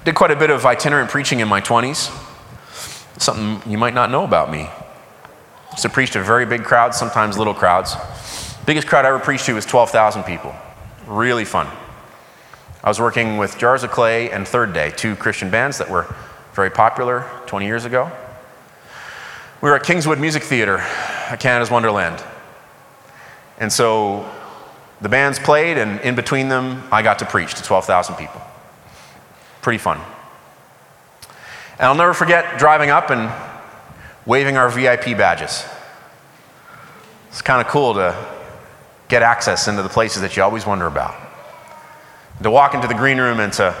Did 0.03 0.15
quite 0.15 0.31
a 0.31 0.35
bit 0.35 0.49
of 0.49 0.65
itinerant 0.65 1.11
preaching 1.11 1.41
in 1.41 1.47
my 1.47 1.61
20s 1.61 2.09
something 3.17 3.71
you 3.71 3.77
might 3.77 3.93
not 3.93 4.09
know 4.11 4.23
about 4.23 4.51
me. 4.51 4.61
I 4.61 5.71
used 5.71 5.83
to 5.83 5.89
preach 5.89 6.11
to 6.11 6.23
very 6.23 6.45
big 6.45 6.63
crowds, 6.63 6.97
sometimes 6.97 7.37
little 7.37 7.53
crowds. 7.53 7.95
Biggest 8.65 8.87
crowd 8.87 9.05
I 9.05 9.09
ever 9.09 9.19
preached 9.19 9.45
to 9.45 9.53
was 9.55 9.65
12,000 9.65 10.23
people. 10.23 10.53
Really 11.07 11.45
fun. 11.45 11.67
I 12.83 12.89
was 12.89 12.99
working 12.99 13.37
with 13.37 13.57
Jars 13.57 13.83
of 13.83 13.91
Clay 13.91 14.31
and 14.31 14.47
Third 14.47 14.73
Day, 14.73 14.91
two 14.91 15.15
Christian 15.15 15.49
bands 15.49 15.77
that 15.77 15.89
were 15.89 16.13
very 16.53 16.69
popular 16.69 17.29
20 17.45 17.65
years 17.65 17.85
ago. 17.85 18.11
We 19.61 19.69
were 19.69 19.75
at 19.75 19.83
Kingswood 19.83 20.19
Music 20.19 20.43
Theatre 20.43 20.79
at 20.79 21.39
Canada's 21.39 21.69
Wonderland. 21.69 22.23
And 23.59 23.71
so 23.71 24.27
the 25.01 25.09
bands 25.09 25.37
played, 25.37 25.77
and 25.77 26.01
in 26.01 26.15
between 26.15 26.49
them, 26.49 26.83
I 26.91 27.03
got 27.03 27.19
to 27.19 27.25
preach 27.25 27.53
to 27.55 27.63
12,000 27.63 28.15
people. 28.15 28.41
Pretty 29.61 29.77
fun. 29.77 30.01
And 31.81 31.87
I'll 31.87 31.95
never 31.95 32.13
forget 32.13 32.59
driving 32.59 32.91
up 32.91 33.09
and 33.09 33.31
waving 34.27 34.55
our 34.55 34.69
VIP 34.69 35.17
badges. 35.17 35.65
It's 37.29 37.41
kind 37.41 37.59
of 37.59 37.65
cool 37.73 37.95
to 37.95 38.15
get 39.07 39.23
access 39.23 39.67
into 39.67 39.81
the 39.81 39.89
places 39.89 40.21
that 40.21 40.37
you 40.37 40.43
always 40.43 40.63
wonder 40.63 40.85
about. 40.85 41.15
To 42.43 42.51
walk 42.51 42.75
into 42.75 42.87
the 42.87 42.93
green 42.93 43.17
room 43.17 43.39
and 43.39 43.51
to 43.53 43.75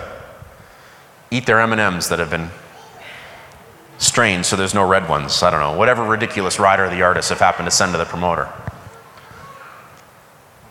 eat 1.29 1.45
their 1.45 1.59
M&Ms 1.59 2.09
that 2.09 2.17
have 2.17 2.31
been 2.31 2.49
strained 3.99 4.47
so 4.47 4.55
there's 4.55 4.73
no 4.73 4.87
red 4.87 5.07
ones. 5.07 5.43
I 5.43 5.51
don't 5.51 5.59
know. 5.59 5.77
Whatever 5.77 6.03
ridiculous 6.03 6.57
rider 6.59 6.89
the 6.89 7.03
artists 7.03 7.29
have 7.29 7.39
happened 7.39 7.67
to 7.67 7.71
send 7.71 7.91
to 7.91 7.99
the 7.99 8.05
promoter. 8.05 8.47
I 8.47 8.71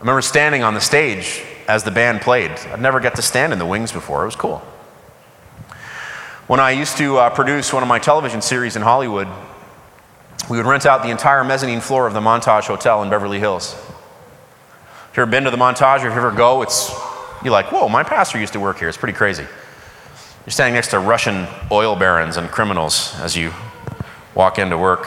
remember 0.01 0.21
standing 0.21 0.65
on 0.65 0.75
the 0.75 0.81
stage 0.81 1.45
as 1.69 1.85
the 1.85 1.93
band 1.93 2.23
played. 2.23 2.51
I'd 2.51 2.81
never 2.81 2.99
get 2.99 3.15
to 3.15 3.23
stand 3.23 3.53
in 3.53 3.61
the 3.61 3.67
wings 3.67 3.93
before. 3.93 4.23
It 4.23 4.27
was 4.27 4.35
cool. 4.35 4.67
When 6.51 6.59
I 6.59 6.73
used 6.73 6.97
to 6.97 7.17
uh, 7.17 7.31
produce 7.31 7.73
one 7.73 7.85
of 7.85 7.89
my 7.89 8.01
television 8.01 8.43
series 8.43 8.75
in 8.75 8.83
Hollywood, 8.83 9.29
we 10.51 10.57
would 10.57 10.67
rent 10.67 10.85
out 10.85 11.05
the 11.05 11.11
entire 11.11 11.45
mezzanine 11.45 11.81
floor 11.81 12.09
of 12.09 12.13
the 12.13 12.19
Montage 12.19 12.67
Hotel 12.67 13.05
in 13.05 13.09
Beverly 13.09 13.39
Hills. 13.39 13.75
If 13.75 15.11
you've 15.11 15.19
ever 15.19 15.31
been 15.31 15.45
to 15.45 15.53
the 15.53 15.57
Montage, 15.57 16.03
or 16.03 16.09
if 16.09 16.15
you 16.15 16.19
ever 16.19 16.33
go, 16.33 16.63
it's 16.63 16.91
you're 17.45 17.53
like, 17.53 17.71
whoa, 17.71 17.89
my 17.89 18.03
pastor 18.03 18.41
used 18.41 18.53
to 18.55 18.59
work 18.59 18.81
here. 18.81 18.89
It's 18.89 18.99
pretty 18.99 19.17
crazy. 19.17 19.45
You're 19.45 20.51
standing 20.51 20.75
next 20.75 20.89
to 20.89 20.99
Russian 20.99 21.47
oil 21.71 21.95
barons 21.95 22.37
and 22.37 22.51
criminals 22.51 23.15
as 23.21 23.37
you 23.37 23.53
walk 24.35 24.59
into 24.59 24.77
work. 24.77 25.07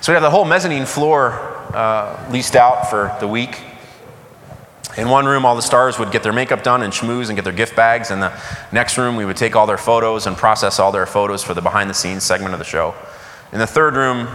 So 0.00 0.10
we 0.10 0.14
have 0.14 0.22
the 0.22 0.30
whole 0.30 0.44
mezzanine 0.44 0.86
floor 0.86 1.34
uh, 1.72 2.28
leased 2.32 2.56
out 2.56 2.90
for 2.90 3.16
the 3.20 3.28
week. 3.28 3.60
In 4.96 5.08
one 5.08 5.24
room, 5.24 5.46
all 5.46 5.56
the 5.56 5.62
stars 5.62 5.98
would 5.98 6.10
get 6.10 6.22
their 6.22 6.34
makeup 6.34 6.62
done 6.62 6.82
and 6.82 6.92
schmooze 6.92 7.28
and 7.28 7.36
get 7.36 7.44
their 7.44 7.52
gift 7.52 7.74
bags. 7.74 8.10
In 8.10 8.20
the 8.20 8.32
next 8.72 8.98
room, 8.98 9.16
we 9.16 9.24
would 9.24 9.38
take 9.38 9.56
all 9.56 9.66
their 9.66 9.78
photos 9.78 10.26
and 10.26 10.36
process 10.36 10.78
all 10.78 10.92
their 10.92 11.06
photos 11.06 11.42
for 11.42 11.54
the 11.54 11.62
behind 11.62 11.88
the 11.88 11.94
scenes 11.94 12.24
segment 12.24 12.52
of 12.52 12.58
the 12.58 12.64
show. 12.64 12.94
In 13.52 13.58
the 13.58 13.66
third 13.66 13.96
room 13.96 14.28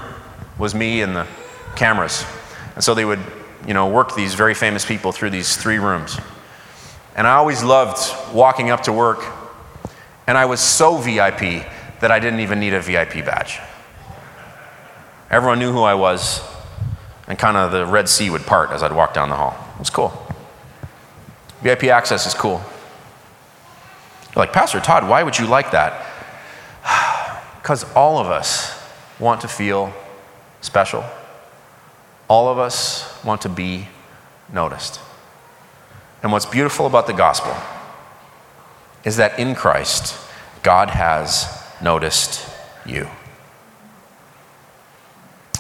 was 0.57 0.73
me 0.73 1.01
and 1.01 1.15
the 1.15 1.27
cameras. 1.75 2.25
And 2.73 2.83
so 2.83 2.95
they 2.95 3.05
would, 3.05 3.19
you 3.67 3.73
know, 3.73 3.87
work 3.87 4.15
these 4.15 4.33
very 4.33 4.55
famous 4.55 4.83
people 4.83 5.11
through 5.11 5.29
these 5.29 5.55
three 5.55 5.77
rooms. 5.77 6.17
And 7.15 7.27
I 7.27 7.35
always 7.35 7.63
loved 7.63 7.99
walking 8.33 8.69
up 8.69 8.83
to 8.83 8.93
work, 8.93 9.23
and 10.27 10.37
I 10.37 10.45
was 10.45 10.59
so 10.59 10.97
VIP 10.97 11.65
that 11.99 12.11
I 12.11 12.19
didn't 12.19 12.39
even 12.41 12.59
need 12.59 12.73
a 12.73 12.81
VIP 12.81 13.25
badge. 13.25 13.59
Everyone 15.29 15.59
knew 15.59 15.71
who 15.71 15.81
I 15.81 15.95
was, 15.95 16.41
and 17.27 17.37
kind 17.37 17.57
of 17.57 17.71
the 17.71 17.85
Red 17.85 18.07
Sea 18.07 18.29
would 18.29 18.45
part 18.45 18.71
as 18.71 18.83
I'd 18.83 18.91
walk 18.91 19.13
down 19.13 19.29
the 19.29 19.35
hall. 19.35 19.57
It 19.75 19.79
was 19.79 19.89
cool. 19.89 20.26
VIP 21.61 21.85
access 21.85 22.25
is 22.27 22.33
cool. 22.33 22.61
You're 24.35 24.43
like, 24.43 24.53
Pastor 24.53 24.79
Todd, 24.79 25.07
why 25.07 25.23
would 25.23 25.37
you 25.37 25.47
like 25.47 25.71
that? 25.71 26.05
Because 27.61 27.83
all 27.95 28.17
of 28.17 28.27
us 28.27 28.81
want 29.19 29.41
to 29.41 29.49
feel 29.49 29.91
special. 30.61 31.03
All 32.29 32.47
of 32.47 32.57
us 32.57 33.21
want 33.25 33.41
to 33.41 33.49
be 33.49 33.89
noticed. 34.51 35.01
And 36.23 36.31
what's 36.31 36.45
beautiful 36.45 36.85
about 36.85 37.07
the 37.07 37.13
gospel 37.13 37.53
is 39.03 39.17
that 39.17 39.37
in 39.37 39.53
Christ, 39.53 40.17
God 40.63 40.89
has 40.91 41.47
noticed 41.81 42.49
you. 42.85 43.07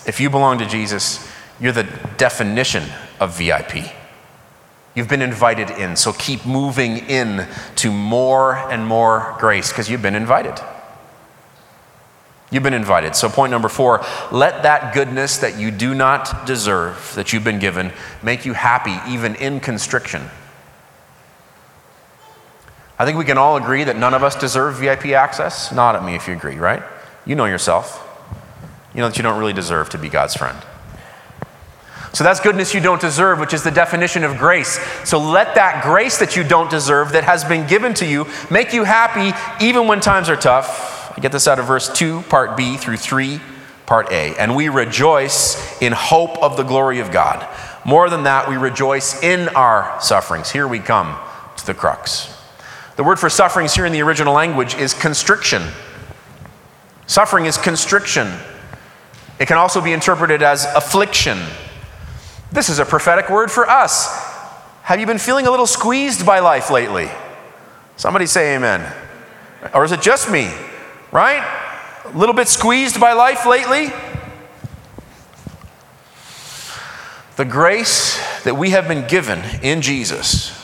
If 0.05 0.21
you 0.21 0.29
belong 0.29 0.59
to 0.59 0.65
Jesus, 0.65 1.29
you're 1.59 1.73
the 1.73 1.87
definition 2.17 2.83
of 3.19 3.37
VIP. 3.37 3.91
You've 4.97 5.07
been 5.07 5.21
invited 5.21 5.69
in, 5.69 5.95
so 5.95 6.11
keep 6.11 6.43
moving 6.43 6.97
in 6.97 7.47
to 7.75 7.91
more 7.91 8.55
and 8.55 8.83
more 8.83 9.35
grace 9.37 9.69
because 9.69 9.87
you've 9.91 10.01
been 10.01 10.15
invited. 10.15 10.59
You've 12.49 12.63
been 12.63 12.73
invited. 12.73 13.15
So, 13.15 13.29
point 13.29 13.51
number 13.51 13.69
four 13.69 14.03
let 14.31 14.63
that 14.63 14.95
goodness 14.95 15.37
that 15.37 15.59
you 15.59 15.69
do 15.69 15.93
not 15.93 16.47
deserve, 16.47 17.13
that 17.13 17.31
you've 17.31 17.43
been 17.43 17.59
given, 17.59 17.91
make 18.23 18.43
you 18.43 18.53
happy 18.53 18.97
even 19.07 19.35
in 19.35 19.59
constriction. 19.59 20.23
I 22.97 23.05
think 23.05 23.19
we 23.19 23.25
can 23.25 23.37
all 23.37 23.55
agree 23.55 23.83
that 23.83 23.97
none 23.97 24.15
of 24.15 24.23
us 24.23 24.35
deserve 24.35 24.77
VIP 24.77 25.09
access. 25.09 25.71
Nod 25.71 25.95
at 25.95 26.03
me 26.03 26.15
if 26.15 26.27
you 26.27 26.33
agree, 26.33 26.55
right? 26.55 26.81
You 27.23 27.35
know 27.35 27.45
yourself. 27.45 28.03
You 28.95 29.01
know 29.01 29.09
that 29.09 29.17
you 29.17 29.21
don't 29.21 29.37
really 29.37 29.53
deserve 29.53 29.91
to 29.91 29.99
be 29.99 30.09
God's 30.09 30.33
friend. 30.33 30.57
So 32.17 32.23
that's 32.23 32.39
goodness 32.39 32.73
you 32.73 32.79
don't 32.79 32.99
deserve, 32.99 33.37
which 33.37 33.53
is 33.53 33.61
the 33.61 33.69
definition 33.69 34.23
of 34.23 34.39
grace. 34.39 34.79
So 35.07 35.19
let 35.19 35.53
that 35.53 35.83
grace 35.83 36.17
that 36.17 36.35
you 36.35 36.43
don't 36.43 36.67
deserve, 36.67 37.11
that 37.11 37.23
has 37.23 37.43
been 37.43 37.67
given 37.67 37.93
to 37.93 38.07
you, 38.07 38.25
make 38.49 38.73
you 38.73 38.85
happy 38.85 39.37
even 39.63 39.85
when 39.87 39.99
times 39.99 40.27
are 40.27 40.35
tough. 40.35 41.15
I 41.15 41.21
get 41.21 41.31
this 41.31 41.47
out 41.47 41.59
of 41.59 41.67
verse 41.67 41.93
2, 41.93 42.23
part 42.23 42.57
B 42.57 42.75
through 42.75 42.97
3, 42.97 43.39
part 43.85 44.11
A. 44.11 44.35
And 44.39 44.55
we 44.55 44.67
rejoice 44.67 45.79
in 45.79 45.93
hope 45.93 46.41
of 46.41 46.57
the 46.57 46.63
glory 46.63 47.01
of 47.01 47.11
God. 47.11 47.47
More 47.85 48.09
than 48.09 48.23
that, 48.23 48.49
we 48.49 48.57
rejoice 48.57 49.21
in 49.21 49.49
our 49.49 50.01
sufferings. 50.01 50.49
Here 50.49 50.67
we 50.67 50.79
come 50.79 51.19
to 51.57 51.65
the 51.67 51.75
crux. 51.75 52.35
The 52.95 53.03
word 53.03 53.19
for 53.19 53.29
sufferings 53.29 53.75
here 53.75 53.85
in 53.85 53.93
the 53.93 54.01
original 54.01 54.33
language 54.33 54.73
is 54.73 54.95
constriction. 54.95 55.61
Suffering 57.05 57.45
is 57.45 57.59
constriction. 57.59 58.27
It 59.39 59.47
can 59.47 59.57
also 59.57 59.81
be 59.81 59.93
interpreted 59.93 60.41
as 60.41 60.65
affliction 60.73 61.37
this 62.57 62.69
is 62.69 62.79
a 62.79 62.85
prophetic 62.85 63.29
word 63.29 63.51
for 63.51 63.69
us. 63.69 64.07
Have 64.81 64.99
you 64.99 65.05
been 65.05 65.19
feeling 65.19 65.45
a 65.45 65.51
little 65.51 65.67
squeezed 65.67 66.25
by 66.25 66.39
life 66.39 66.71
lately? 66.71 67.07
Somebody 67.97 68.25
say 68.25 68.55
amen. 68.55 68.91
Or 69.75 69.85
is 69.85 69.91
it 69.91 70.01
just 70.01 70.31
me? 70.31 70.51
Right? 71.11 71.43
A 72.05 72.17
little 72.17 72.33
bit 72.33 72.47
squeezed 72.47 72.99
by 72.99 73.13
life 73.13 73.45
lately? 73.45 73.93
The 77.35 77.45
grace 77.45 78.17
that 78.43 78.55
we 78.55 78.71
have 78.71 78.87
been 78.87 79.07
given 79.07 79.39
in 79.61 79.83
Jesus 79.83 80.59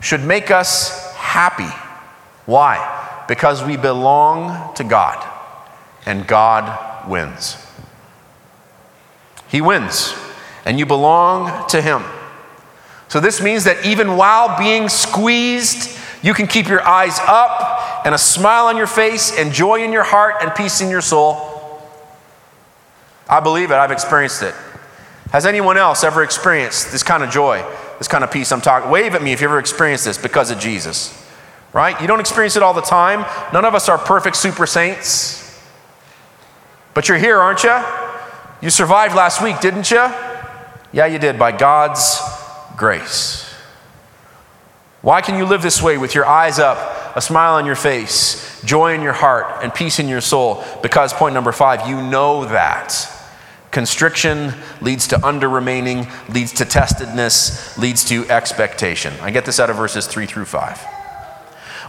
should 0.00 0.22
make 0.22 0.52
us 0.52 1.12
happy. 1.16 1.74
Why? 2.46 3.24
Because 3.26 3.64
we 3.64 3.76
belong 3.76 4.72
to 4.76 4.84
God 4.84 5.28
and 6.06 6.24
God 6.24 7.08
wins. 7.10 7.56
He 9.48 9.60
wins 9.60 10.14
and 10.64 10.78
you 10.78 10.86
belong 10.86 11.68
to 11.68 11.80
Him. 11.80 12.02
So, 13.08 13.20
this 13.20 13.40
means 13.40 13.64
that 13.64 13.84
even 13.84 14.16
while 14.16 14.58
being 14.58 14.88
squeezed, 14.88 15.98
you 16.22 16.34
can 16.34 16.46
keep 16.46 16.68
your 16.68 16.82
eyes 16.86 17.18
up 17.26 18.06
and 18.06 18.14
a 18.14 18.18
smile 18.18 18.66
on 18.66 18.76
your 18.76 18.86
face 18.86 19.38
and 19.38 19.52
joy 19.52 19.84
in 19.84 19.92
your 19.92 20.04
heart 20.04 20.36
and 20.42 20.54
peace 20.54 20.80
in 20.80 20.90
your 20.90 21.02
soul. 21.02 21.50
I 23.28 23.40
believe 23.40 23.70
it, 23.70 23.74
I've 23.74 23.90
experienced 23.90 24.42
it. 24.42 24.54
Has 25.32 25.46
anyone 25.46 25.76
else 25.76 26.04
ever 26.04 26.22
experienced 26.22 26.92
this 26.92 27.02
kind 27.02 27.22
of 27.22 27.30
joy, 27.30 27.64
this 27.98 28.08
kind 28.08 28.22
of 28.22 28.30
peace 28.30 28.52
I'm 28.52 28.60
talking? 28.60 28.90
Wave 28.90 29.14
at 29.14 29.22
me 29.22 29.32
if 29.32 29.40
you 29.40 29.48
ever 29.48 29.58
experienced 29.58 30.04
this 30.04 30.18
because 30.18 30.50
of 30.50 30.58
Jesus. 30.58 31.20
Right? 31.72 32.00
You 32.00 32.06
don't 32.06 32.20
experience 32.20 32.56
it 32.56 32.62
all 32.62 32.74
the 32.74 32.82
time. 32.82 33.26
None 33.52 33.64
of 33.64 33.74
us 33.74 33.88
are 33.88 33.98
perfect 33.98 34.36
super 34.36 34.64
saints. 34.64 35.40
But 36.94 37.08
you're 37.08 37.18
here, 37.18 37.38
aren't 37.38 37.64
you? 37.64 37.82
You 38.62 38.70
survived 38.70 39.14
last 39.14 39.42
week, 39.42 39.60
didn't 39.60 39.90
you? 39.90 40.08
Yeah, 40.94 41.06
you 41.06 41.18
did, 41.18 41.40
by 41.40 41.50
God's 41.50 42.20
grace. 42.76 43.52
Why 45.02 45.22
can 45.22 45.36
you 45.36 45.44
live 45.44 45.60
this 45.60 45.82
way 45.82 45.98
with 45.98 46.14
your 46.14 46.24
eyes 46.24 46.60
up, 46.60 47.16
a 47.16 47.20
smile 47.20 47.54
on 47.54 47.66
your 47.66 47.74
face, 47.74 48.62
joy 48.62 48.94
in 48.94 49.02
your 49.02 49.12
heart, 49.12 49.64
and 49.64 49.74
peace 49.74 49.98
in 49.98 50.06
your 50.06 50.20
soul? 50.20 50.62
Because, 50.84 51.12
point 51.12 51.34
number 51.34 51.50
five, 51.50 51.88
you 51.88 52.00
know 52.00 52.44
that. 52.44 53.10
Constriction 53.72 54.54
leads 54.80 55.08
to 55.08 55.26
under 55.26 55.48
remaining, 55.48 56.06
leads 56.28 56.52
to 56.52 56.64
testedness, 56.64 57.76
leads 57.76 58.04
to 58.04 58.24
expectation. 58.30 59.12
I 59.20 59.32
get 59.32 59.46
this 59.46 59.58
out 59.58 59.70
of 59.70 59.76
verses 59.76 60.06
three 60.06 60.26
through 60.26 60.44
five. 60.44 60.80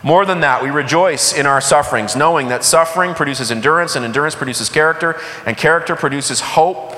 More 0.01 0.25
than 0.25 0.39
that, 0.39 0.63
we 0.63 0.71
rejoice 0.71 1.31
in 1.31 1.45
our 1.45 1.61
sufferings, 1.61 2.15
knowing 2.15 2.47
that 2.47 2.63
suffering 2.63 3.13
produces 3.13 3.51
endurance, 3.51 3.95
and 3.95 4.03
endurance 4.03 4.33
produces 4.33 4.67
character, 4.67 5.21
and 5.45 5.55
character 5.55 5.95
produces 5.95 6.39
hope. 6.41 6.95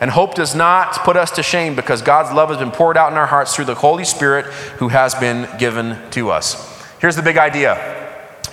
And 0.00 0.10
hope 0.10 0.34
does 0.34 0.54
not 0.54 0.92
put 1.04 1.16
us 1.16 1.32
to 1.32 1.42
shame 1.42 1.74
because 1.74 2.02
God's 2.02 2.32
love 2.32 2.50
has 2.50 2.58
been 2.58 2.70
poured 2.70 2.96
out 2.96 3.10
in 3.10 3.18
our 3.18 3.26
hearts 3.26 3.54
through 3.54 3.64
the 3.64 3.74
Holy 3.74 4.04
Spirit 4.04 4.44
who 4.76 4.88
has 4.88 5.14
been 5.14 5.48
given 5.58 5.98
to 6.10 6.30
us. 6.30 6.86
Here's 7.00 7.16
the 7.16 7.22
big 7.22 7.36
idea. 7.36 7.74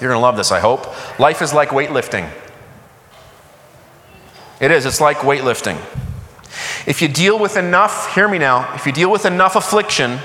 You're 0.02 0.10
going 0.10 0.20
to 0.20 0.20
love 0.20 0.38
this, 0.38 0.52
I 0.52 0.60
hope. 0.60 1.20
Life 1.20 1.42
is 1.42 1.54
like 1.54 1.70
weightlifting. 1.70 2.30
It 4.60 4.72
is, 4.72 4.86
it's 4.86 5.02
like 5.02 5.18
weightlifting. 5.18 5.78
If 6.88 7.02
you 7.02 7.08
deal 7.08 7.38
with 7.38 7.58
enough, 7.58 8.14
hear 8.16 8.28
me 8.28 8.38
now, 8.38 8.74
if 8.74 8.86
you 8.86 8.92
deal 8.92 9.12
with 9.12 9.26
enough 9.26 9.56
affliction, 9.56 10.20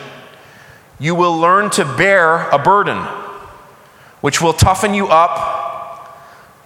you 0.98 1.14
will 1.14 1.36
learn 1.36 1.70
to 1.70 1.84
bear 1.84 2.48
a 2.50 2.58
burden, 2.58 2.98
which 4.20 4.40
will 4.40 4.52
toughen 4.52 4.94
you 4.94 5.08
up 5.08 5.50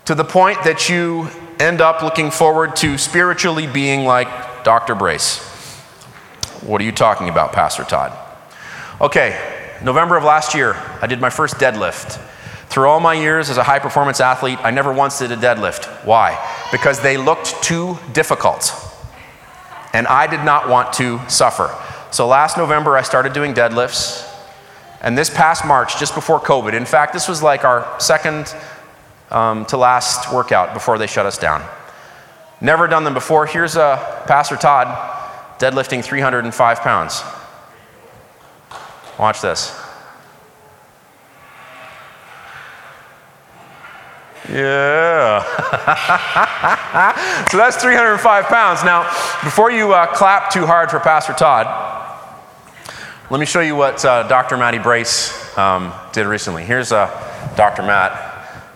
to 0.04 0.14
the 0.14 0.24
point 0.24 0.62
that 0.64 0.88
you 0.88 1.28
end 1.60 1.80
up 1.80 2.02
looking 2.02 2.30
forward 2.30 2.76
to 2.76 2.98
spiritually 2.98 3.66
being 3.66 4.04
like 4.04 4.64
Dr. 4.64 4.94
Brace. 4.94 5.38
What 6.62 6.80
are 6.80 6.84
you 6.84 6.92
talking 6.92 7.28
about, 7.28 7.52
Pastor 7.52 7.84
Todd? 7.84 8.16
Okay, 9.00 9.38
November 9.82 10.16
of 10.16 10.24
last 10.24 10.54
year, 10.54 10.74
I 11.02 11.06
did 11.06 11.20
my 11.20 11.30
first 11.30 11.56
deadlift. 11.56 12.20
Through 12.68 12.88
all 12.88 13.00
my 13.00 13.14
years 13.14 13.50
as 13.50 13.56
a 13.56 13.62
high 13.62 13.78
performance 13.78 14.20
athlete, 14.20 14.58
I 14.62 14.70
never 14.70 14.92
once 14.92 15.18
did 15.18 15.30
a 15.30 15.36
deadlift. 15.36 15.86
Why? 16.04 16.38
Because 16.72 17.00
they 17.00 17.16
looked 17.16 17.62
too 17.62 17.98
difficult. 18.12 18.72
And 19.92 20.06
I 20.06 20.26
did 20.26 20.44
not 20.44 20.68
want 20.68 20.92
to 20.94 21.20
suffer. 21.28 21.72
So 22.10 22.26
last 22.26 22.56
November, 22.56 22.96
I 22.96 23.02
started 23.02 23.32
doing 23.32 23.54
deadlifts. 23.54 24.28
And 25.00 25.18
this 25.18 25.28
past 25.28 25.66
March, 25.66 25.98
just 26.00 26.14
before 26.14 26.40
COVID, 26.40 26.72
in 26.72 26.86
fact, 26.86 27.12
this 27.12 27.28
was 27.28 27.42
like 27.42 27.64
our 27.64 28.00
second 28.00 28.54
um, 29.34 29.66
to 29.66 29.76
last 29.76 30.32
workout 30.32 30.72
before 30.72 30.96
they 30.96 31.08
shut 31.08 31.26
us 31.26 31.36
down. 31.36 31.68
Never 32.60 32.86
done 32.86 33.04
them 33.04 33.14
before. 33.14 33.46
Here's 33.46 33.76
uh, 33.76 34.24
Pastor 34.26 34.56
Todd 34.56 34.86
deadlifting 35.58 36.02
305 36.02 36.80
pounds. 36.80 37.22
Watch 39.18 39.40
this. 39.40 39.80
Yeah. 44.48 45.42
so 47.50 47.56
that's 47.56 47.76
305 47.82 48.44
pounds. 48.44 48.84
Now, 48.84 49.02
before 49.42 49.70
you 49.70 49.92
uh, 49.92 50.06
clap 50.14 50.52
too 50.52 50.66
hard 50.66 50.90
for 50.90 51.00
Pastor 51.00 51.32
Todd, 51.32 51.66
let 53.30 53.40
me 53.40 53.46
show 53.46 53.60
you 53.60 53.74
what 53.74 54.04
uh, 54.04 54.28
Dr. 54.28 54.56
Matty 54.56 54.78
Brace 54.78 55.56
um, 55.56 55.92
did 56.12 56.26
recently. 56.26 56.64
Here's 56.64 56.92
uh, 56.92 57.08
Dr. 57.56 57.82
Matt, 57.82 58.33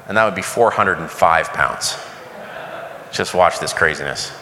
and 0.09 0.17
that 0.17 0.25
would 0.25 0.35
be 0.35 0.43
405 0.43 1.53
pounds. 1.53 1.99
Just 3.13 3.35
watch 3.35 3.61
this 3.61 3.73
craziness. 3.73 4.33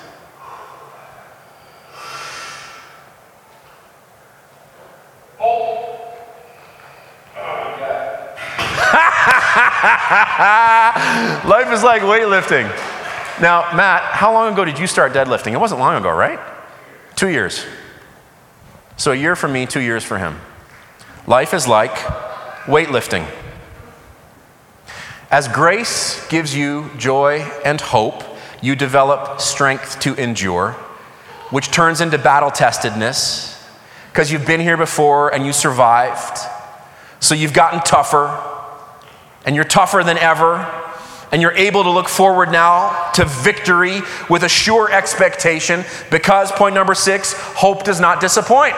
Life 11.47 11.73
is 11.73 11.83
like 11.83 12.03
weightlifting. 12.03 12.65
Now, 13.41 13.73
Matt, 13.75 14.03
how 14.03 14.33
long 14.33 14.53
ago 14.53 14.65
did 14.65 14.79
you 14.79 14.87
start 14.87 15.13
deadlifting? 15.13 15.53
It 15.53 15.59
wasn't 15.59 15.81
long 15.81 15.97
ago, 15.97 16.11
right? 16.11 16.39
Two 17.17 17.29
years. 17.29 17.65
So 18.97 19.13
a 19.13 19.17
year 19.17 19.37
for 19.37 19.49
me, 19.49 19.67
two 19.67 19.81
years 19.81 20.05
for 20.05 20.19
him. 20.19 20.39
Life 21.27 21.53
is 21.55 21.67
like 21.67 21.95
weightlifting. 22.67 23.27
As 25.37 25.49
grace 25.49 26.27
gives 26.29 26.57
you 26.57 26.89
joy 26.97 27.41
and 27.63 27.79
hope, 27.79 28.25
you 28.63 28.75
develop 28.75 29.39
strength 29.39 30.01
to 30.01 30.15
endure, 30.15 30.73
which 31.51 31.71
turns 31.71 32.01
into 32.01 32.17
battle 32.17 32.51
testedness 32.51 33.63
because 34.09 34.33
you've 34.33 34.47
been 34.47 34.61
here 34.61 34.79
before 34.79 35.35
and 35.35 35.45
you 35.45 35.53
survived. 35.53 36.39
So 37.21 37.35
you've 37.35 37.53
gotten 37.53 37.81
tougher, 37.81 38.43
and 39.45 39.55
you're 39.55 39.67
tougher 39.67 40.03
than 40.03 40.17
ever, 40.17 40.67
and 41.31 41.43
you're 41.43 41.53
able 41.53 41.83
to 41.83 41.91
look 41.91 42.09
forward 42.09 42.51
now 42.51 43.11
to 43.17 43.27
victory 43.27 44.01
with 44.31 44.43
a 44.43 44.49
sure 44.49 44.91
expectation 44.91 45.85
because, 46.11 46.51
point 46.51 46.75
number 46.75 46.95
six, 46.95 47.35
hope 47.35 47.85
does 47.85 48.01
not 48.01 48.23
disappoint. 48.23 48.75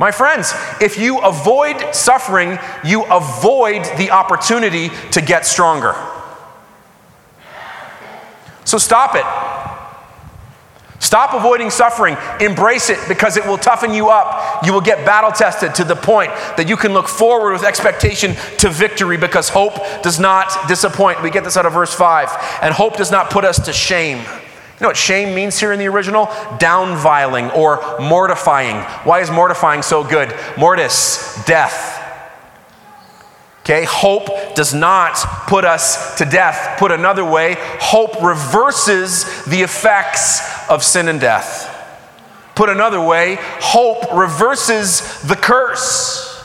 My 0.00 0.10
friends, 0.12 0.54
if 0.80 0.96
you 0.96 1.18
avoid 1.18 1.94
suffering, 1.94 2.58
you 2.82 3.04
avoid 3.04 3.84
the 3.98 4.10
opportunity 4.10 4.88
to 5.10 5.20
get 5.20 5.44
stronger. 5.44 5.94
So 8.64 8.78
stop 8.78 9.14
it. 9.14 9.26
Stop 11.00 11.34
avoiding 11.34 11.68
suffering. 11.68 12.16
Embrace 12.40 12.88
it 12.88 12.98
because 13.08 13.36
it 13.36 13.44
will 13.44 13.58
toughen 13.58 13.92
you 13.92 14.08
up. 14.08 14.64
You 14.64 14.72
will 14.72 14.80
get 14.80 15.04
battle 15.04 15.32
tested 15.32 15.74
to 15.74 15.84
the 15.84 15.96
point 15.96 16.30
that 16.56 16.66
you 16.66 16.78
can 16.78 16.94
look 16.94 17.06
forward 17.06 17.52
with 17.52 17.62
expectation 17.62 18.36
to 18.56 18.70
victory 18.70 19.18
because 19.18 19.50
hope 19.50 19.74
does 20.02 20.18
not 20.18 20.66
disappoint. 20.66 21.22
We 21.22 21.28
get 21.28 21.44
this 21.44 21.58
out 21.58 21.66
of 21.66 21.74
verse 21.74 21.92
5. 21.92 22.60
And 22.62 22.72
hope 22.72 22.96
does 22.96 23.10
not 23.10 23.28
put 23.28 23.44
us 23.44 23.62
to 23.66 23.72
shame. 23.74 24.24
You 24.80 24.84
know 24.84 24.88
what 24.88 24.96
shame 24.96 25.34
means 25.34 25.60
here 25.60 25.72
in 25.72 25.78
the 25.78 25.88
original? 25.88 26.24
Downviling 26.58 27.54
or 27.54 28.00
mortifying. 28.00 28.76
Why 29.04 29.20
is 29.20 29.30
mortifying 29.30 29.82
so 29.82 30.02
good? 30.02 30.34
Mortis, 30.56 31.44
death. 31.44 31.98
Okay, 33.60 33.84
hope 33.84 34.54
does 34.54 34.72
not 34.72 35.16
put 35.46 35.66
us 35.66 36.16
to 36.16 36.24
death. 36.24 36.78
Put 36.78 36.92
another 36.92 37.26
way, 37.26 37.56
hope 37.58 38.22
reverses 38.22 39.44
the 39.44 39.60
effects 39.60 40.68
of 40.70 40.82
sin 40.82 41.08
and 41.08 41.20
death. 41.20 41.76
Put 42.54 42.70
another 42.70 43.02
way, 43.02 43.36
hope 43.40 44.14
reverses 44.14 45.20
the 45.22 45.36
curse. 45.36 46.42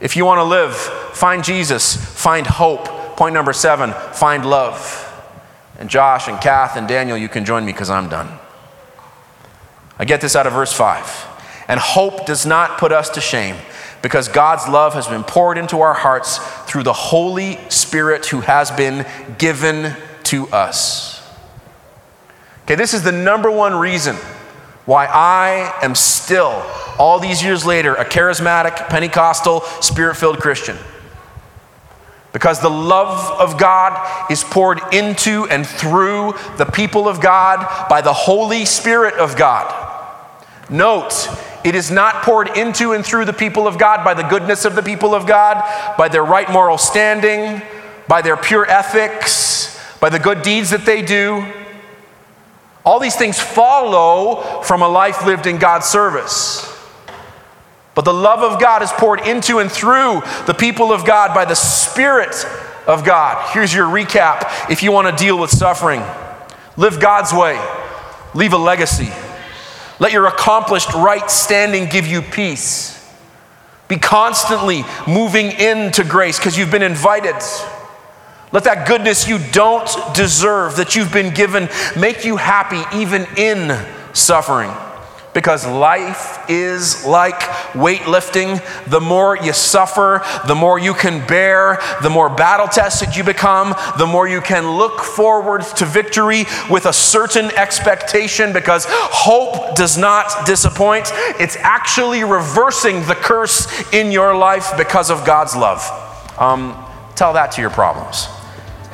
If 0.00 0.16
you 0.16 0.24
want 0.24 0.40
to 0.40 0.44
live, 0.44 0.74
find 0.74 1.44
Jesus, 1.44 1.94
find 1.94 2.44
hope. 2.44 2.88
Point 3.16 3.34
number 3.34 3.52
seven, 3.52 3.92
find 4.12 4.44
love. 4.44 5.01
And 5.82 5.90
Josh 5.90 6.28
and 6.28 6.40
Kath 6.40 6.76
and 6.76 6.86
Daniel, 6.86 7.16
you 7.16 7.28
can 7.28 7.44
join 7.44 7.66
me 7.66 7.72
because 7.72 7.90
I'm 7.90 8.08
done. 8.08 8.38
I 9.98 10.04
get 10.04 10.20
this 10.20 10.36
out 10.36 10.46
of 10.46 10.52
verse 10.52 10.72
5. 10.72 11.26
And 11.66 11.80
hope 11.80 12.24
does 12.24 12.46
not 12.46 12.78
put 12.78 12.92
us 12.92 13.10
to 13.10 13.20
shame 13.20 13.56
because 14.00 14.28
God's 14.28 14.68
love 14.68 14.94
has 14.94 15.08
been 15.08 15.24
poured 15.24 15.58
into 15.58 15.80
our 15.80 15.92
hearts 15.92 16.38
through 16.70 16.84
the 16.84 16.92
Holy 16.92 17.58
Spirit 17.68 18.24
who 18.26 18.42
has 18.42 18.70
been 18.70 19.04
given 19.38 19.96
to 20.22 20.46
us. 20.50 21.20
Okay, 22.62 22.76
this 22.76 22.94
is 22.94 23.02
the 23.02 23.10
number 23.10 23.50
one 23.50 23.74
reason 23.74 24.14
why 24.84 25.06
I 25.06 25.76
am 25.82 25.96
still, 25.96 26.64
all 26.96 27.18
these 27.18 27.42
years 27.42 27.66
later, 27.66 27.96
a 27.96 28.04
charismatic, 28.04 28.88
Pentecostal, 28.88 29.62
spirit 29.80 30.14
filled 30.14 30.38
Christian. 30.38 30.76
Because 32.32 32.60
the 32.60 32.70
love 32.70 33.30
of 33.38 33.58
God 33.58 34.30
is 34.30 34.42
poured 34.42 34.80
into 34.92 35.46
and 35.50 35.66
through 35.66 36.34
the 36.56 36.64
people 36.64 37.06
of 37.06 37.20
God 37.20 37.88
by 37.88 38.00
the 38.00 38.12
Holy 38.12 38.64
Spirit 38.64 39.14
of 39.14 39.36
God. 39.36 39.90
Note, 40.70 41.28
it 41.64 41.74
is 41.74 41.90
not 41.90 42.22
poured 42.22 42.56
into 42.56 42.92
and 42.92 43.04
through 43.04 43.26
the 43.26 43.32
people 43.32 43.68
of 43.68 43.78
God 43.78 44.02
by 44.02 44.14
the 44.14 44.22
goodness 44.22 44.64
of 44.64 44.74
the 44.74 44.82
people 44.82 45.14
of 45.14 45.26
God, 45.26 45.62
by 45.98 46.08
their 46.08 46.24
right 46.24 46.50
moral 46.50 46.78
standing, 46.78 47.60
by 48.08 48.22
their 48.22 48.36
pure 48.36 48.68
ethics, 48.68 49.78
by 50.00 50.08
the 50.08 50.18
good 50.18 50.42
deeds 50.42 50.70
that 50.70 50.86
they 50.86 51.02
do. 51.02 51.46
All 52.84 52.98
these 52.98 53.14
things 53.14 53.38
follow 53.38 54.62
from 54.62 54.82
a 54.82 54.88
life 54.88 55.24
lived 55.24 55.46
in 55.46 55.58
God's 55.58 55.86
service. 55.86 56.71
But 57.94 58.04
the 58.04 58.14
love 58.14 58.40
of 58.40 58.60
God 58.60 58.82
is 58.82 58.90
poured 58.92 59.20
into 59.20 59.58
and 59.58 59.70
through 59.70 60.22
the 60.46 60.54
people 60.56 60.92
of 60.92 61.04
God 61.04 61.34
by 61.34 61.44
the 61.44 61.54
Spirit 61.54 62.34
of 62.86 63.04
God. 63.04 63.50
Here's 63.52 63.72
your 63.72 63.86
recap 63.86 64.70
if 64.70 64.82
you 64.82 64.92
want 64.92 65.08
to 65.08 65.24
deal 65.24 65.38
with 65.38 65.50
suffering 65.50 66.02
live 66.76 67.00
God's 67.00 67.32
way, 67.32 67.60
leave 68.34 68.54
a 68.54 68.58
legacy. 68.58 69.10
Let 69.98 70.12
your 70.12 70.26
accomplished 70.26 70.92
right 70.94 71.30
standing 71.30 71.88
give 71.88 72.06
you 72.06 72.22
peace. 72.22 72.98
Be 73.88 73.98
constantly 73.98 74.84
moving 75.06 75.52
into 75.52 76.02
grace 76.02 76.38
because 76.38 76.56
you've 76.56 76.70
been 76.70 76.82
invited. 76.82 77.36
Let 78.52 78.64
that 78.64 78.88
goodness 78.88 79.28
you 79.28 79.38
don't 79.52 79.88
deserve, 80.14 80.76
that 80.76 80.96
you've 80.96 81.12
been 81.12 81.34
given, 81.34 81.68
make 81.96 82.24
you 82.24 82.36
happy 82.36 82.82
even 82.96 83.26
in 83.36 83.86
suffering 84.14 84.72
because 85.34 85.66
life 85.66 86.44
is 86.48 87.06
like 87.06 87.40
weightlifting. 87.72 88.60
The 88.88 89.00
more 89.00 89.36
you 89.36 89.52
suffer, 89.52 90.22
the 90.46 90.54
more 90.54 90.78
you 90.78 90.94
can 90.94 91.26
bear, 91.26 91.80
the 92.02 92.10
more 92.10 92.28
battle 92.28 92.68
tested 92.68 93.16
you 93.16 93.24
become, 93.24 93.74
the 93.98 94.06
more 94.06 94.28
you 94.28 94.40
can 94.40 94.70
look 94.70 95.00
forward 95.00 95.62
to 95.76 95.86
victory 95.86 96.44
with 96.70 96.86
a 96.86 96.92
certain 96.92 97.46
expectation 97.56 98.52
because 98.52 98.84
hope 98.88 99.74
does 99.76 99.96
not 99.96 100.46
disappoint. 100.46 101.06
It's 101.40 101.56
actually 101.56 102.24
reversing 102.24 103.06
the 103.06 103.14
curse 103.14 103.92
in 103.92 104.12
your 104.12 104.36
life 104.36 104.76
because 104.76 105.10
of 105.10 105.24
God's 105.24 105.56
love. 105.56 105.80
Um, 106.38 106.84
tell 107.14 107.32
that 107.34 107.52
to 107.52 107.60
your 107.60 107.70
problems. 107.70 108.28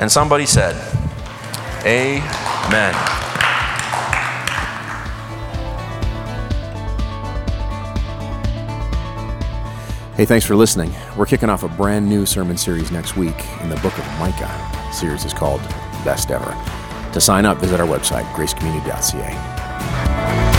And 0.00 0.10
somebody 0.10 0.46
said, 0.46 0.76
Amen. 1.84 2.94
Hey, 10.18 10.24
thanks 10.24 10.44
for 10.44 10.56
listening. 10.56 10.92
We're 11.16 11.26
kicking 11.26 11.48
off 11.48 11.62
a 11.62 11.68
brand 11.68 12.08
new 12.08 12.26
sermon 12.26 12.56
series 12.56 12.90
next 12.90 13.16
week 13.16 13.36
in 13.60 13.68
the 13.68 13.76
book 13.76 13.96
of 13.96 14.04
Micah. 14.18 14.48
The 14.72 14.90
series 14.90 15.24
is 15.24 15.32
called 15.32 15.60
Best 16.04 16.32
Ever. 16.32 16.56
To 17.12 17.20
sign 17.20 17.46
up, 17.46 17.58
visit 17.58 17.78
our 17.78 17.86
website, 17.86 18.24
gracecommunity.ca. 18.32 20.57